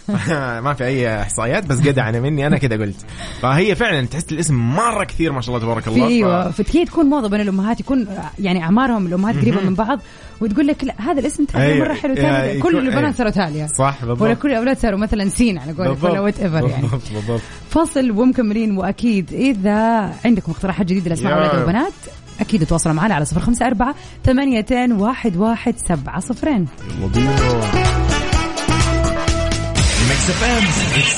[0.65, 2.97] ما في أي إحصائيات بس جدعانة مني أنا كذا قلت.
[3.43, 6.07] فهي فعلا تحس الاسم مرة كثير ما شاء الله تبارك الله.
[6.07, 8.07] ف- أيوه فتكي تكون موضة بين الأمهات يكون
[8.39, 10.01] يعني أعمارهم الأمهات قريبة من بعض
[10.43, 11.85] وتقول لك لا هذا الاسم تاليا أيوة.
[11.89, 13.13] مرة حلو يا- تاليا يكون- كل البنات أيوة.
[13.13, 16.69] صاروا تاليا صح بالضبط ولا كل الأولاد صاروا مثلا سين على قولك ولا وات ايفر
[16.69, 21.35] يعني بالضبط بالضبط فاصل ومكملين وأكيد إذا عندكم اقتراحات جديدة لأسماء.
[21.35, 21.93] أولاد وبنات
[22.41, 26.67] أكيد تواصلوا معنا على صفر خمسة أربعة ثمانية واحد واحد سبعة صفرين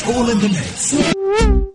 [0.07, 1.74] يلا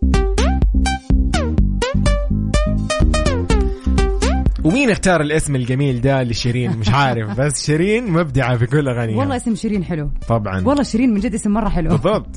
[4.64, 9.36] ومين اختار الاسم الجميل ده لشيرين؟ مش عارف بس شيرين مبدعة في كل أغانيها والله
[9.36, 10.10] اسم شيرين حلو.
[10.28, 10.68] طبعا.
[10.68, 11.90] والله شيرين من جد اسم مرة حلو.
[11.90, 12.28] بالضبط.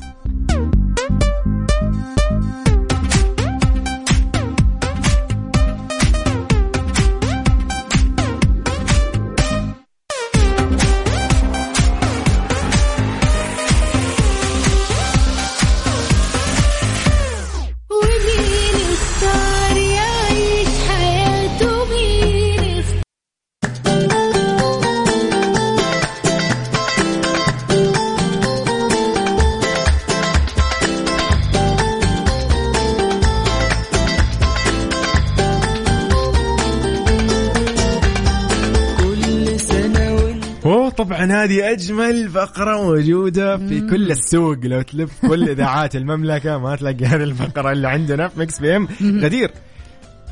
[41.03, 44.57] طبعا هذه أجمل فقرة موجودة في كل السوق.
[44.63, 49.51] لو تلف كل إذاعات المملكة ما تلاقي هذه الفقرة اللي عندنا في Mix PM غدير.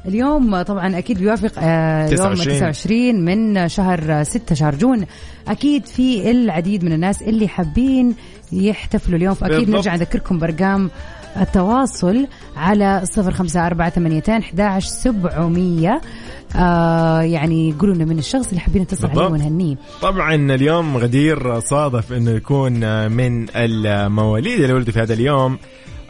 [0.05, 2.55] اليوم طبعا أكيد بيوافق آه، يوم 29.
[2.57, 5.05] 29 من شهر 6 شهر June.
[5.47, 8.15] أكيد في العديد من الناس اللي حابين
[8.51, 9.69] يحتفلوا اليوم فأكيد.
[9.69, 10.89] نرجع نذكركم بأرقام
[11.37, 16.01] التواصل على صفر خمسة أربعة ثمانيتين أحداش سبعمية.
[16.55, 19.21] آه يعني قولوا لنا من الشخص اللي حابين نتصل عليه.
[19.21, 19.75] ونهنيه.
[20.01, 25.57] طبعا اليوم غدير صادف إنه يكون من المواليد اللي ولدوا في هذا اليوم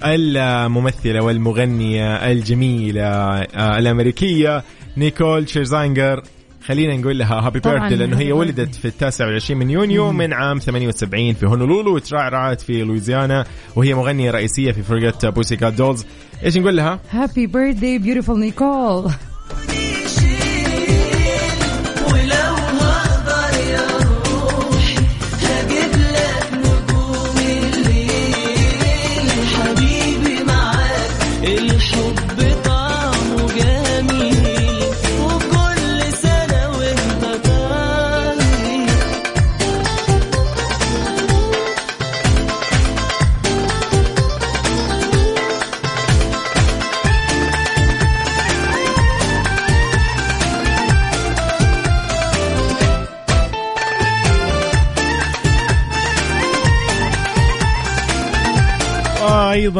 [0.05, 4.63] الممثلة والمغنية الجميلة آه، الأمريكية
[4.97, 6.23] نيكول شيرزانجر.
[6.65, 10.59] خلينا نقول لها happy birthday لأنه هي ولدت في التاسع والعشرين من يونيو من عام
[10.59, 13.45] 78 في هونولولو وترعرعت في لويزيانا
[13.75, 16.05] وهي مغنية رئيسية في فرقه Pussycat Dolls
[16.43, 19.11] إيش نقول لها؟ هابي بيرثدي بيوتيفول نيكول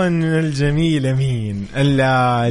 [0.07, 1.40] الجميله مين؟
[1.77, 2.01] ال-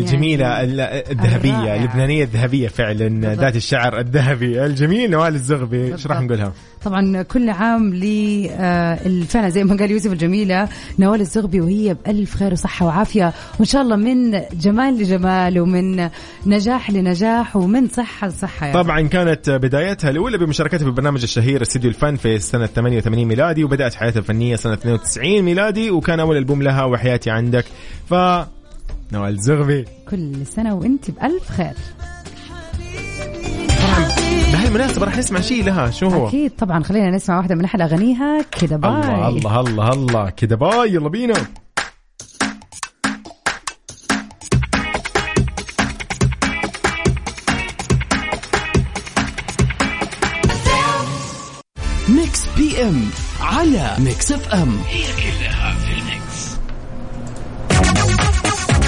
[0.01, 1.77] الجميلة ال- الذهبية.
[1.77, 6.21] اللبنانية الذهبية فعلا ذات الشعر الذهبي الجميل نوال الزغبي إيش راح.
[6.21, 6.53] نقولها؟
[6.85, 8.05] طبعا كل عام ل
[8.51, 13.65] آه، فعلا زي ما قال يوسف الجميلة نوال الزغبي وهي بألف خير وصحة وعافية وإن
[13.67, 16.09] شاء الله من جمال لجمال ومن
[16.47, 18.83] نجاح لنجاح ومن صحة لصحة يعني.
[18.83, 23.95] طبعا كانت بدايتها الأولى بمشاركتها في البرنامج الشهير استديو الفن في سنة 88 ميلادي وبدأت
[23.95, 27.65] حياتها الفنية سنة 92 ميلادي وكان أول ألبوم لها وحياتي عندك
[28.11, 28.15] ف
[29.13, 31.75] نوال الزغبي كل سنة وانت بألف خير.
[34.53, 35.91] بهالمناسبة راح نسمع شيء لها.
[35.91, 38.91] شو هو؟ أكيد طبعا خلينا نسمع واحدة من أحلى أغانيها كذا باي.
[38.91, 40.31] الله الله الله الله.
[40.31, 41.35] كذا باي يلا بينا.
[52.09, 54.79] Mix PM على ميكس إف إم.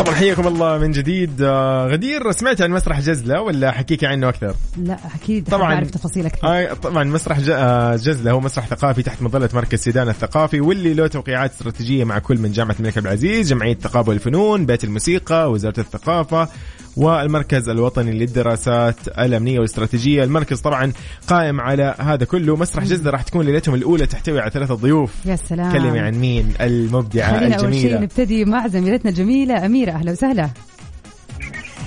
[0.03, 4.55] طبعا حياكم الله من جديد آه، غدير سمعت عن مسرح جزلة ولا حكيك عنه أكثر؟
[4.77, 5.75] لا أكيد طبعاً.
[5.75, 10.09] أعرف تفاصيل أكثر آه طبعا مسرح آه، جزلة هو مسرح ثقافي تحت مظلة مركز سيدان
[10.09, 14.67] الثقافي واللي له توقيعات استراتيجية مع كل من جامعة الملك عبد العزيز، جمعية تقابل الفنون،
[14.67, 16.49] بيت الموسيقى، وزارة الثقافة
[16.97, 20.25] والمركز الوطني للدراسات الأمنية والاستراتيجية.
[20.25, 20.93] المركز طبعا
[21.29, 22.57] قائم على هذا كله.
[22.57, 25.27] مسرح جده راح تكون ليلتهم الأولى تحتوي على ثلاثة ضيوف.
[25.27, 25.73] يا سلام.
[25.73, 29.67] كلمي عن مين؟ المبدعة خلينا أول شيء الجميله نبتدي مع زميلتنا الجميلة.
[29.67, 30.51] أميرة أهلا وسهلا.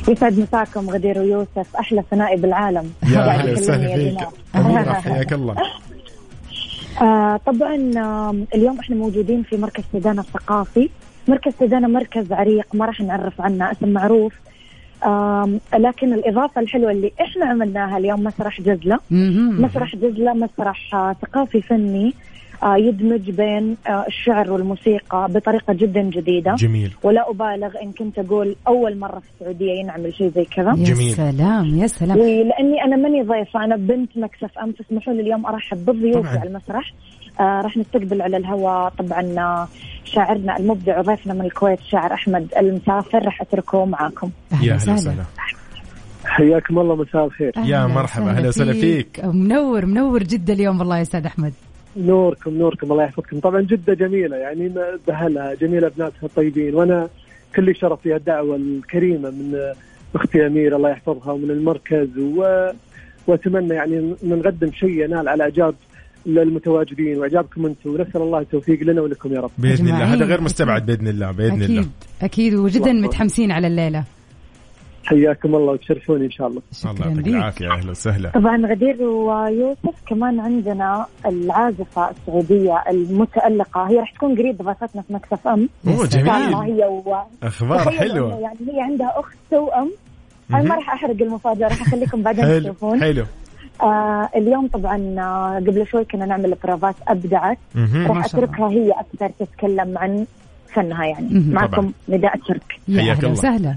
[0.10, 4.28] يسعد مساكم غدير ويوسف أحلى ثنائي بالعالم يا أهلا وسهلا فيك.
[4.56, 5.56] أميرة، حياك الله.
[7.02, 7.76] آه طبعا
[8.30, 10.90] آم، اليوم إحنا موجودين في مركز سيدانا الثقافي.
[11.28, 14.34] مركز سيدانا مركز عريق ما راح نعرف عنه اسم معروف.
[15.80, 19.00] لكن الإضافة الحلوة اللي إحنا عملناها اليوم مسرح جزلة.
[19.66, 20.78] مسرح جزلة مسرح
[21.22, 22.14] ثقافي فني
[22.64, 26.56] يدمج بين آه، الشعر والموسيقى بطريقة جدا جديدة.
[26.56, 26.94] جميل.
[27.04, 30.70] ولا أبالغ إن كنت أقول أول مرة في السعودية ينعمل شيء زي كذا.
[30.70, 31.14] يا جميل.
[31.14, 32.18] سلام يا سلام.
[32.18, 36.40] ولأني أنا ماني ضيفة أنا بنت Mix FM تسمحوا لي اليوم أرحب بالضيوف طبعاً.
[36.40, 36.94] على المسرح.
[37.40, 39.68] آه راح نستقبل على الهواء طبعا آه،
[40.06, 43.26] شاعرنا المبدع وضيفنا من الكويت شاعر أحمد المسافر.
[43.26, 44.30] راح أتركه معاكم.
[44.52, 45.24] يا أهلا وسهلا.
[46.26, 47.52] حياكم الله مساء الخير.
[47.66, 49.22] يا مرحبا، أهلا وسهلا فيك.
[49.26, 51.54] منور منور جدا اليوم والله يا أستاذ أحمد.
[51.98, 53.40] نوركم نوركم الله يحفظكم.
[53.40, 54.72] طبعا جدة جميلة يعني
[55.08, 56.76] بأهلها جميلة بناسها الطيبين.
[56.76, 57.10] وأنا
[57.56, 59.56] كل شرف في الدعوة الكريمة من
[60.16, 62.18] أختي أميرة الله يحفظها ومن المركز.
[62.18, 62.68] و...
[63.28, 65.76] وأتمنى يعني أن نقدم شيء ينال على إعجاب
[66.28, 67.90] المتواجدين وإعجابكم أنتم.
[67.90, 69.52] ونسأل الله التوفيق لنا ولكم يا رب.
[69.58, 70.14] بإذن الله.
[70.14, 71.32] هذا غير مستبعد بإذن الله.
[71.32, 71.80] بإذن الله.
[71.82, 71.92] أكيد.
[72.22, 72.54] أكيد.
[72.54, 74.04] وجدا متحمسين على الليلة.
[75.06, 76.62] حياكم الله وتشرفوني إن شاء الله.
[76.86, 77.72] الله يعطيك العافية.
[77.72, 78.30] أهلا وسهلا.
[78.30, 83.90] طبعا غدير ويوسف كمان عندنا العازفة السعودية المتألقة.
[83.90, 85.70] هي راح تكون قريب ضيفتنا في مكسف أم.
[85.88, 86.56] أوه جميل.
[86.56, 87.16] هي و...
[87.44, 88.40] أخبار حلوة.
[88.40, 89.92] يعني هي عندها أخت توأم
[90.54, 90.64] أنا.
[90.64, 93.02] ما راح أحرق المفاجأة راح أخليكم بعدين حلو تشوفون.
[93.02, 93.26] حلو.
[93.82, 97.58] آه اليوم طبعا آه قبل شوي كنا نعمل برافات أبدعت.
[98.08, 98.26] راح.
[98.26, 100.26] أتركها هي أكثر تتكلم عن
[100.76, 101.28] فنها يعني.
[101.32, 102.80] معكم نداء ترك.
[102.88, 103.32] يا حياك الله.
[103.32, 103.76] وسهلا.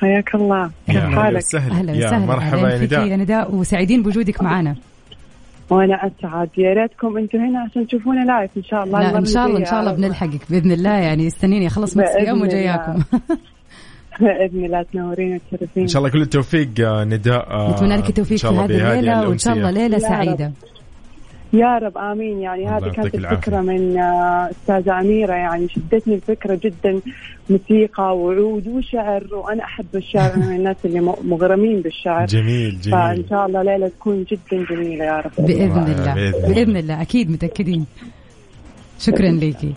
[0.00, 0.70] حياك الله.
[0.88, 1.72] يا كيف أهلا حالك؟ وسهلا.
[1.72, 2.26] أهلا يا وسهلا.
[2.26, 3.06] مرحبا يا نداء.
[3.06, 3.54] يا نداء.
[3.54, 4.76] وسعيدين بوجودك معنا.
[5.70, 6.48] وأنا أسعد.
[6.58, 9.00] يا ريتكم أنتم هنا عشان تشوفونا live إن شاء الله.
[9.00, 10.98] لا إن شاء الله إن شاء الله بنلحقك بإذن الله.
[10.98, 12.46] يعني استنيني اخلص Mix بإذن يوم الله.
[12.46, 13.02] وجاياكم.
[14.20, 18.38] بإذن الله تنورين وتشرفين إن شاء الله كل التوفيق آه، نداء آه، نتمنى لك التوفيق
[18.38, 19.70] في شاء الله هذه الليلة وإن شاء الله.
[19.70, 20.52] ليلة يا رب.
[21.58, 22.40] يا رب آمين.
[22.40, 23.14] يعني هذه كانت.
[23.14, 25.34] الفكرة من آه، أستاذة أميرة.
[25.34, 27.00] يعني شدتني الفكرة جدا
[27.50, 32.26] موسيقى وعود وشعر وأنا أحب الشعر أنا من الناس اللي مغرمين بالشعر.
[32.26, 35.32] جميل فإن جميل شاء الله ليلة تكون جدا جميلة يا رب.
[35.46, 36.54] بإذن الله، الله بإذن الله.
[36.54, 37.02] بإذن الله.
[37.02, 37.86] أكيد متأكدين.
[38.98, 39.74] شكرا ليكي.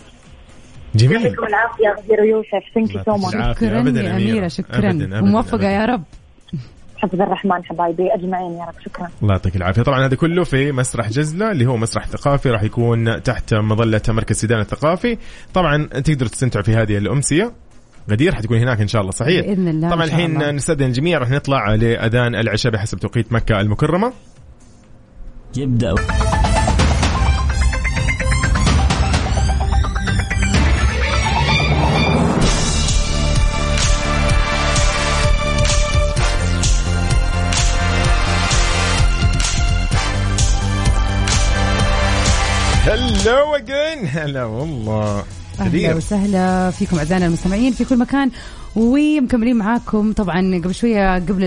[0.94, 1.22] جميل.
[1.22, 3.58] يعطيكم العافية غدير ويوسف thank you so much.
[3.58, 4.16] شكرا يا أميرة.
[4.16, 4.48] أميرة.
[4.48, 4.90] شكرا.
[4.90, 5.70] أبداً، أبداً، وموفقه أبداً.
[5.70, 6.02] يا رب.
[7.02, 9.08] حفظ الرحمن حبايبي أجمعين يا رب شكرا.
[9.22, 9.82] الله يعطيك العافية.
[9.82, 14.36] طبعا هذا كله في مسرح جزلة اللي هو مسرح ثقافي راح يكون تحت مظلة مركز
[14.36, 15.18] سيدان الثقافي.
[15.54, 17.52] طبعا تقدروا تستمتعوا في هذه الأمسية.
[18.10, 20.36] غدير حتكون هناك إن شاء الله صحيح؟ بإذن الله طبعا إن شاء الله.
[20.36, 24.12] الحين نستأذن الجميع راح نطلع لأذان العشاء بحسب توقيت مكة المكرمة.
[25.56, 25.94] يبدأ.
[42.90, 45.24] هلو اجين هلا والله
[45.60, 48.30] أهلا وسهلا فيكم أعزائنا المستمعين في كل مكان.
[48.76, 51.44] ومكملين معاكم طبعا قبل شوية قبل.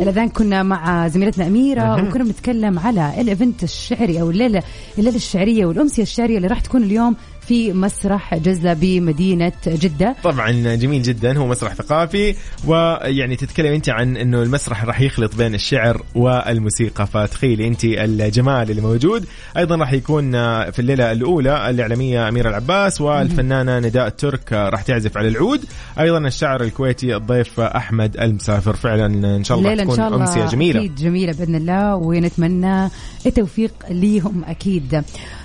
[0.00, 2.08] الأذان كنا مع زميلتنا أميرة.
[2.08, 4.62] وكنا بنتكلم على الإيفنت الشعري أو الليلة
[4.98, 7.16] الليلة الشعرية والأمسية الشعرية اللي راح تكون اليوم.
[7.46, 10.16] في مسرح جزله بمدينة جدة.
[10.24, 12.34] طبعا جميل جدا هو مسرح ثقافي
[12.66, 18.82] ويعني تتكلم أنت عن إنه المسرح راح يخلط بين الشعر والموسيقى فتخيلي أنت الجمال اللي
[18.82, 19.24] موجود.
[19.56, 20.32] أيضا راح يكون
[20.70, 25.64] في الليلة الأولى الإعلامية أميرة العباس والفنانة نداء الترك راح تعزف على العود.
[26.00, 28.76] أيضا الشاعر الكويتي الضيف أحمد المسافر.
[28.76, 30.80] فعلا إن شاء الله تكون شاء الله أمسية جميلة.
[30.80, 32.88] أكيد جميلة بإذن الله ونتمنى
[33.26, 35.02] التوفيق ليهم أكيد.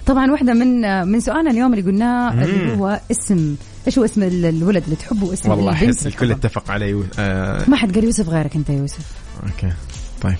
[0.07, 3.55] طبعا واحدة من من سؤالنا اليوم اللي قلناه اللي هو اسم
[3.87, 7.03] إيش هو اسم ال- الولد اللي تحبه واسم والله أحس الكل؟ اتفق على يو...
[7.19, 7.69] آه...
[7.69, 9.11] ما حد قال يوسف غيرك أنت يوسف.
[9.43, 9.73] okay
[10.21, 10.35] طيب.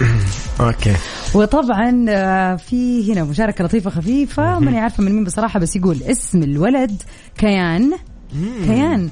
[0.60, 0.96] okay.
[1.34, 6.42] وطبعا آه، في هنا مشاركة لطيفة خفيفة ماني عارفة من مين بصراحة بس يقول اسم
[6.42, 7.02] الولد
[7.38, 7.92] كيان.
[8.66, 9.10] كيان.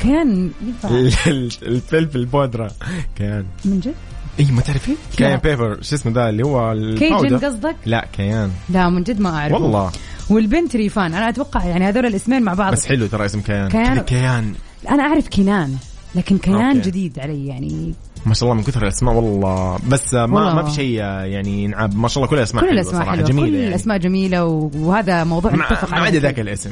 [0.00, 0.50] كيان.
[0.66, 0.88] ينفع
[1.62, 2.70] الفلفل البودره
[3.16, 3.44] cayenne.
[3.64, 3.94] من جد؟
[4.40, 5.16] اي ما تعرفين؟ لا.
[5.16, 5.38] كيان.
[5.38, 8.50] pepper شو اسمه ذا اللي هو Cajun قصدك؟ لا كيان.
[8.70, 9.90] لا من جد ما اعرف والله.
[10.30, 12.72] والبنت ريفان أنا أتوقع يعني هذول الاسمين مع بعض.
[12.72, 13.68] بس حلو ترى اسم كيان.
[13.68, 13.94] كيان.
[13.94, 14.54] كذا كيان.
[14.90, 15.76] أنا أعرف كنان
[16.14, 16.80] لكن كيان أوكي.
[16.80, 17.94] جديد علي يعني.
[18.26, 19.78] ما شاء الله من كثر الأسماء والله.
[19.88, 20.54] بس ما والله.
[20.54, 23.24] ما في شيء يعني ينعاب ما شاء الله كل الأسماء كل حلوة الأسماء حلوة.
[23.28, 23.68] جميلة كل يعني.
[23.68, 24.44] الأسماء جميلة
[24.74, 26.70] وهذا موضوع ما نتفق ما عليه عدا ذاك الاسم.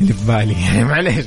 [0.00, 0.52] اللي في بالي.
[0.66, 1.26] يعني معليش.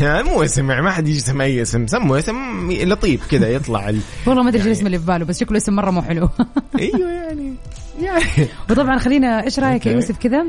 [0.00, 1.86] يعني مو اسم يعني ما حد يجي يسمي أي اسم.
[1.86, 3.98] سموا اسم لطيف كذا يطلع ال...
[4.26, 6.28] والله ما أدري إيش الاسم اللي في باله بس شكله اسم مرة مو حلو.
[6.80, 7.54] أيوه يعني
[8.00, 8.48] يعني.
[8.70, 9.92] وطبعا خلينا إيش رأيك يا.
[9.92, 10.44] يوسف كذا؟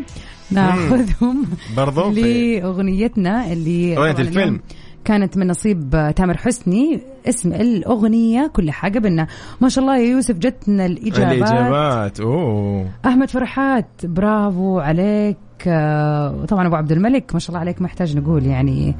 [0.51, 1.45] ناخذهم
[1.77, 4.59] برضو لأغنيتنا اللي طبعاً الفيلم.
[5.05, 6.99] كانت من نصيب تامر حسني
[7.29, 9.27] اسم الأغنية كل حاجة بنا
[9.61, 12.89] ما شاء الله يا يوسف جتنا الإجابات, الإجابات أوه.
[13.05, 15.37] أحمد فرحات برافو عليك.
[15.67, 18.95] آه، وطبعا أبو عبد الملك ما شاء الله عليك ما يحتاج نقول يعني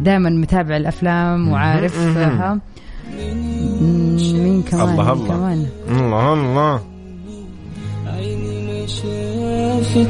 [0.00, 2.16] دائما متابع الأفلام وعارف مهم.
[2.38, 2.60] ها.
[3.80, 5.28] مم، مين كمان الله مين الله.
[5.28, 6.80] كمان؟ الله الله.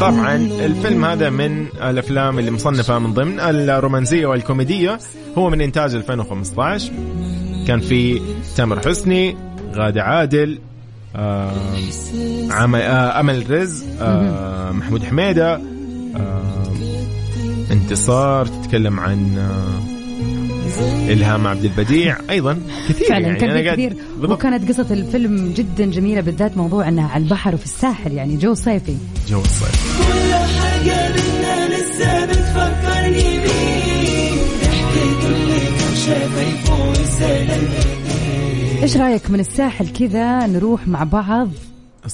[0.01, 4.99] طبعا الفيلم هذا من الأفلام اللي مصنفة من ضمن الرومانسية والكوميدية.
[5.39, 6.93] هو من إنتاج 2015
[7.67, 8.21] كان في
[8.57, 9.37] تامر حسني
[9.75, 10.59] غادة عادل
[11.17, 11.51] آه
[12.51, 15.61] عمل آه أمل رز آه محمود حميدة آه
[17.71, 19.39] انتصار تتكلم عن
[21.09, 23.39] إلهام عبد البديع أيضا كثير فعلا يعني.
[23.39, 24.31] كان أنا كثير بالضبط.
[24.39, 28.97] وكانت قصة الفيلم جدا جميلة بالذات موضوع انها على البحر وفي الساحل يعني جو صيفي.
[29.29, 33.65] جو الصيف كل حاجة بينا لسه بتفكرني بيه
[36.91, 37.65] وسلام
[38.83, 41.49] إيش رأيك من الساحل كذا نروح مع بعض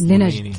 [0.01, 0.57] لنجد؟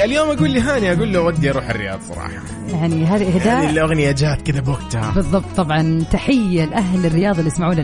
[0.00, 2.30] ياي اليوم أقول لهاني أقول له ودي أروح الرياض صراحة.
[2.68, 3.70] يعني هذه هذه إهداء.
[3.70, 5.10] الاغنيه جات كذا بوقتها.
[5.10, 6.04] بالضبط طبعا.
[6.12, 7.80] تحية لأهل الرياض اللي يسمعونا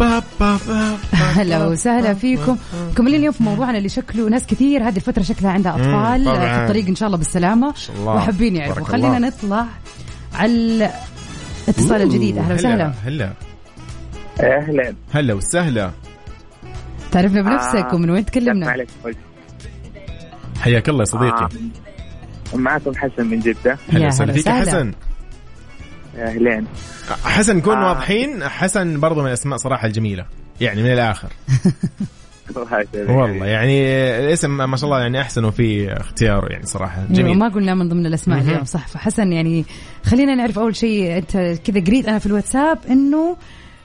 [0.00, 0.58] با
[1.12, 2.56] هلا وسهلا فيكم.
[2.90, 6.18] مكملين اليوم في موضوعنا اللي شكله ناس كثير هذه الفترة شكلها عندها طبعاً.
[6.18, 7.74] في الطريق إن شاء الله بالسلامة.
[7.98, 8.14] الله.
[8.14, 9.18] وحابين يعرفوا خلينا.
[9.18, 9.66] نطلع
[10.38, 10.90] على
[11.68, 12.38] الاتصال الجديد.
[12.38, 12.92] أهلا وسهلا.
[13.04, 13.32] هلا
[14.40, 14.94] أهلا.
[15.12, 15.90] هلا وسهلا.
[17.12, 18.88] تعرفنا بنفسك ومن وين تكلمنا؟ عليك
[20.60, 21.48] حياك الله يا صديقي
[22.54, 23.70] معكم حسن من جدة.
[23.70, 24.32] يا هلا وسهلا.
[24.32, 24.48] هلا فيك.
[24.48, 24.92] حسن؟
[26.18, 26.66] اهلين
[27.24, 27.88] حسن نكون آه.
[27.88, 28.48] واضحين.
[28.48, 30.26] حسن برضو من الأسماء صراحة الجميلة
[30.60, 31.28] يعني من الآخر.
[32.56, 33.84] والله والله يعني
[34.18, 37.04] الاسم ما شاء الله يعني أحسن وفي اختيار يعني صراحة.
[37.10, 37.38] جميل.
[37.38, 38.40] ما قلنا من ضمن الأسماء.
[38.40, 38.88] اليوم صح.
[38.88, 39.64] فحسن يعني
[40.04, 41.32] خلينا نعرف أول شيء أنت
[41.64, 43.36] كذا قريت أنا في الواتساب إنه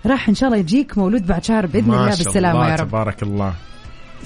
[0.05, 2.87] راح إن شاء الله يجيك مولود بعد شهر بإذن الله بالسلامة الله يا رب.
[2.87, 3.53] تبارك الله.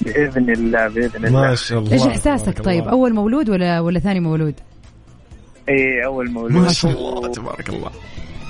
[0.00, 1.30] بإذن الله بإذن الله.
[1.30, 2.92] ما شاء الله إيش إحساسك؟ طيب الله.
[2.92, 4.54] أول مولود ولا ولا ثاني مولود؟
[5.68, 6.52] اي أول مولود.
[6.52, 7.90] ما شاء الله تبارك الله.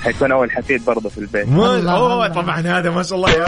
[0.00, 2.28] حيكون أول حفيد برضه في البيت الله.
[2.28, 3.46] طبعا هذا ما شاء الله يا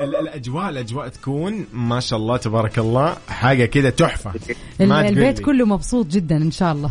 [0.00, 4.32] الأجواء الأجواء تكون ما شاء الله تبارك الله حاجة كده تحفة
[4.80, 5.40] البيت.
[5.40, 6.90] كله مبسوط جدا إن شاء الله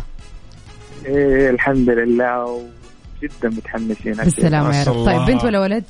[1.05, 4.13] إيه الحمد لله وجدا متحمسين.
[4.13, 5.21] بالسلامة يا رب طيب.
[5.21, 5.83] بنت ولا ولد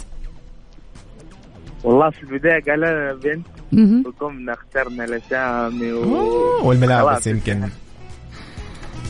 [1.84, 3.48] والله في البداية قال لنا بنت.
[4.08, 6.68] وقمنا اخترنا الاسامي و...
[6.68, 7.28] والملابس.
[7.28, 7.70] يمكن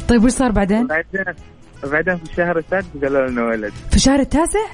[0.08, 1.24] طيب وش صار بعدين وبعدين
[1.84, 3.74] بعدين في الشهر السادس قالوا لنا ولد.
[3.90, 4.66] في الشهر التاسع؟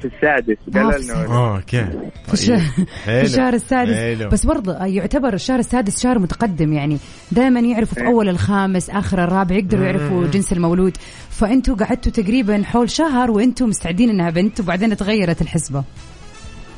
[0.00, 1.30] في السادس قالوا لنا ولد.
[1.30, 1.86] أوكي.
[2.26, 3.20] في الشهر, في.
[3.22, 3.94] الشهر السادس.
[3.94, 4.28] حلو.
[4.28, 6.98] بس برضه يعتبر الشهر السادس شهر متقدم يعني.
[7.32, 8.06] دائما يعرفوا في إيه.
[8.06, 10.96] أول الخامس آخر الرابع يقدروا يعرفوا جنس المولود.
[11.30, 15.84] فأنتوا قعدتوا تقريبا حول شهر وأنتم مستعدين إنها بنت وبعدين تغيرت الحسبة.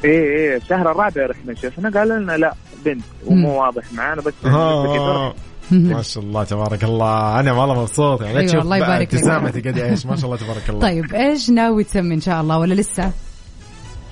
[0.04, 3.02] إيه إيه الشهر الرابع رحنا شفنا قالوا لنا لا بنت.
[3.26, 5.34] ومو واضح معانا بس آه.
[5.96, 7.40] ما شاء الله تبارك الله.
[7.40, 8.22] أنا والله مبسوط.
[8.22, 9.14] يعني أيوة، تشوف الله يبارك.
[9.14, 10.06] ابتسامتي قد إيش.
[10.06, 10.80] ما شاء الله تبارك الله.
[10.80, 13.10] طيب إيش ناوي تسمي إن شاء الله ولا لسه؟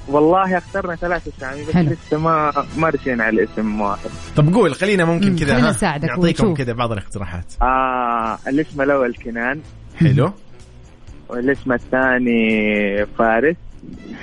[0.08, 1.90] والله أخترنا ثلاث أسامي بس حلو.
[1.90, 4.10] لسه ما ما رسينا على اسم واحد.
[4.36, 6.54] طب قول خلينا ممكن مم، كذا خلينا ها، نساعدك نعطيكم.
[6.54, 7.44] كذا بعض الاقتراحات.
[7.62, 9.60] آه الاسم الأول كنان.
[9.96, 10.32] حلو.
[11.28, 13.56] والاسم الثاني فارس.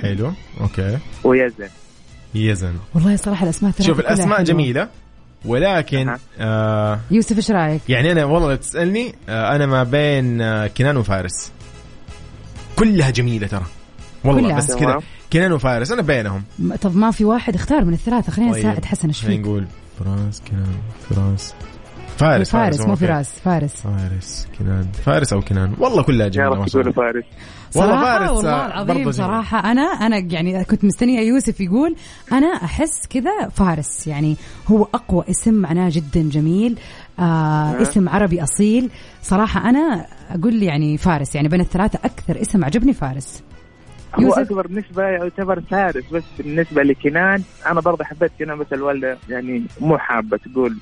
[0.02, 0.98] حلو okay.
[1.24, 1.68] ويزن.
[2.36, 2.74] يزن.
[2.96, 4.44] والله صراحة الأسماء شوف الأسماء.
[4.44, 4.90] جميلة.
[5.46, 6.16] ولكن.
[6.40, 10.98] آه يوسف إيش رأيك يعني أنا والله لو تسألني آه أنا ما بين آه كنان
[10.98, 11.52] وفارس
[12.76, 13.66] كلها جميلة ترى
[14.24, 14.58] والله كلها.
[14.58, 15.00] بس كذا.
[15.34, 16.44] كنان وفارس أنا بينهم
[16.82, 18.60] طب ما في واحد اختار من الثلاثة خلينا طيب.
[18.60, 19.68] نساعد حسن إيش خلينا فيك نقول
[20.00, 20.76] فراس كنان
[21.10, 21.54] فراس
[22.18, 22.96] فارس فارس مو.
[22.96, 23.82] فراس فارس.
[23.82, 24.88] فارس كنان.
[25.06, 27.12] فارس أو كنان؟ والله كلها يا جميلة رب ما شاء تقولوا الله.
[27.12, 27.26] فارس.
[27.76, 29.14] والله صراحة فارس والله آه، العظيم برضو جميل.
[29.14, 31.96] صراحة أنا أنا يعني كنت مستنية يوسف يقول
[32.32, 34.08] أنا أحس كذا فارس.
[34.08, 34.36] يعني
[34.68, 36.78] هو أقوى اسم معناه جدا جميل
[37.20, 38.90] آه اسم عربي أصيل.
[39.24, 43.44] صراحة أنا أقول يعني فارس يعني بين الثلاثة أكثر اسم عجبني فارس.
[44.16, 49.18] هو يوسف؟ أكبر نسبه يعتبر فارس بس بالنسبة لكنان أنا برضه حبيت كنان بس الوالدة
[49.30, 50.78] يعني مو حابة تقول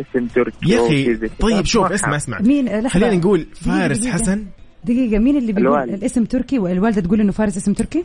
[0.00, 1.28] اسم تركي يا أخي.
[1.40, 1.92] طيب شوف.
[1.92, 4.12] اسمع اسمع مين لحظة خلينا نقول فارس دقيقة.
[4.14, 4.44] حسن
[4.84, 5.92] دقيقة مين اللي بيقول الوالد.
[5.94, 8.04] الاسم تركي والوالدة تقول إنه فارس اسم تركي؟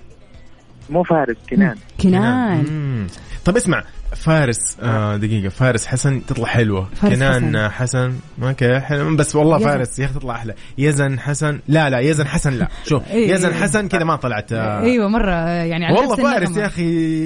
[0.90, 3.08] مو فارس كنان كنان مم.
[3.46, 3.84] طب اسمع
[4.16, 8.14] فارس آه دقيقة فارس حسن تطلع حلوة فارس كنان حسن, حسن.
[8.44, 9.68] أوكي حلو بس والله يزن.
[9.68, 13.32] فارس يا أخي تطلع أحلى يزن حسن لا لا يزن حسن لا شوف إيه.
[13.34, 16.58] يزن حسن كذا ما طلعت آه أيوه مرة يعني على والله فارس.
[16.58, 16.84] يا أخي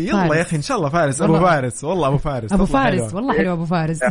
[0.07, 0.35] يلا.
[0.35, 1.39] يا أخي إن شاء الله فارس أبو.
[1.39, 3.13] فارس والله أبو فارس أبو فارس.
[3.13, 3.99] والله حلو أبو فارس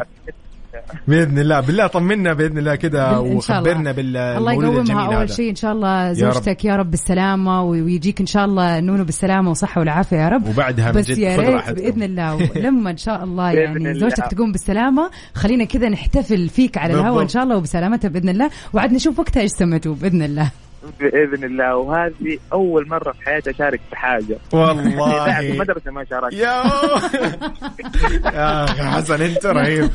[1.09, 3.21] بإذن الله بالله طمنا بإذن الله الله.
[3.21, 6.13] وخبرنا الله بالمولد يقومها الجميل أول شيء إن شاء الله.
[6.13, 10.91] زوجتك يا رب بالسلامة ويجيك إن شاء الله نونو بالسلامة وصحة والعافية يا رب وبعدها
[10.91, 11.71] بس يا خذ ريت.
[11.71, 13.95] بإذن الله ولما إن شاء الله يعني.
[13.95, 17.29] زوجتك تقوم بالسلامة خلينا كذا نحتفل فيك على الهواء إن.
[17.29, 20.51] شاء الله وبسلامتها بإذن الله وعاد نشوف وقتها إيش سمتوا بإذن الله
[21.01, 24.39] بإذن الله وهذه أول مرة في حياتي أشارك في حاجة.
[24.53, 25.27] والله.
[25.27, 26.33] بعد المدرسة ما شاركت.
[26.35, 26.63] يا
[28.79, 29.91] يا حسن أنت رهيب.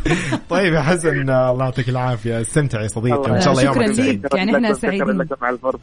[0.49, 2.41] طيب يا حسن الله يعطيك العافية.
[2.41, 3.31] استمتع يا صديقي.
[3.31, 4.23] وان شاء الله شكراً يومك سعيد.
[4.23, 4.33] ليك.
[4.35, 5.21] يعني شكراً سعيدين.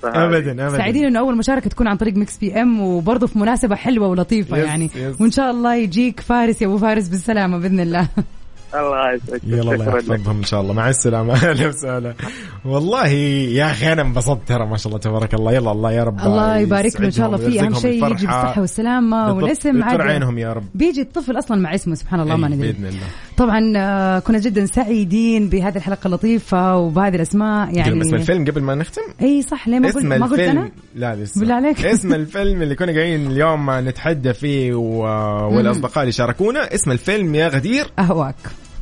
[0.05, 0.77] ابدا ابدا.
[0.79, 4.65] سعيدين إنه أول مشاركة تكون عن طريق Mix PM وبرضه في مناسبة حلوة ولطيفة yes،
[4.67, 4.91] يعني.
[4.97, 5.21] يس.
[5.21, 8.09] وإن شاء الله يجيك فارس يا أبو فارس بالسلامة بإذن الله.
[8.81, 9.99] الله يسعدك يلا الله.
[9.99, 10.73] يحفظهم إن شاء الله.
[10.73, 11.35] مع السلامة.
[11.51, 12.15] أهلا وسهلا.
[12.65, 15.53] والله يا أخي أنا انبسطت ترى ما شاء الله تبارك الله.
[15.53, 16.21] يلا الله يا رب.
[16.21, 17.39] الله يبارك له إن شاء الله.
[17.39, 18.27] فيه أهم شيء يجي.
[18.27, 19.33] بالصحة والسلامة.
[19.33, 20.65] والأسم عاد عينهم يا رب.
[20.75, 22.73] بيجي الطفل أصلا مع اسمه سبحان الله ما أي، ندري.
[22.73, 23.07] بإذن الله.
[23.37, 28.75] طبعا آه، كنا جدا سعيدين بهذه الحلقة اللطيفة وبهذه الأسماء يعني اسم الفيلم قبل ما
[28.75, 31.41] نختم؟ إي صح ليه ما قلت ما قلت أنا؟ لا لسه.
[31.41, 31.85] بالله عليك.
[31.95, 34.99] اسم الفيلم اللي كنا قاعدين اليوم نتحدى فيه و...
[35.57, 37.87] والأصدقاء اللي شاركونا اسم الفيلم يا غدير.
[37.99, 38.35] أهواك.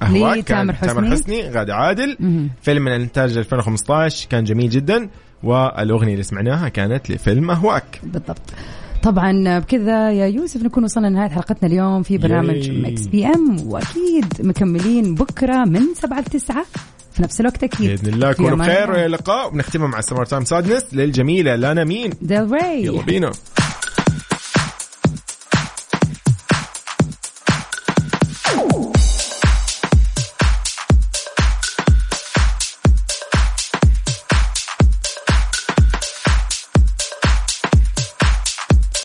[0.03, 1.11] أهواك لتامر كان تامر حسني.
[1.11, 2.17] حسني غادة عادل.
[2.21, 2.51] مهم.
[2.63, 5.09] فيلم من انتاج 2015 كان جميل جدا.
[5.43, 8.01] والأغنية اللي سمعناها كانت لفيلم أهواك.
[8.03, 8.41] بالضبط.
[9.03, 12.71] طبعا بكذا يا يوسف نكون وصلنا لنهاية حلقتنا اليوم في برنامج.
[12.71, 16.65] Mix PM وأكيد مكملين بكرة من 7 ل 9
[17.13, 17.91] في نفس الوقت أكيد.
[17.91, 18.91] بإذن الله كونوا بخير.
[18.91, 19.49] وإلى اللقاء.
[19.49, 22.11] وبنختمها مع Summertime Sadness للجميلة لانا مين.
[22.23, 22.85] ديل ري.
[22.85, 23.33] يلا بينا.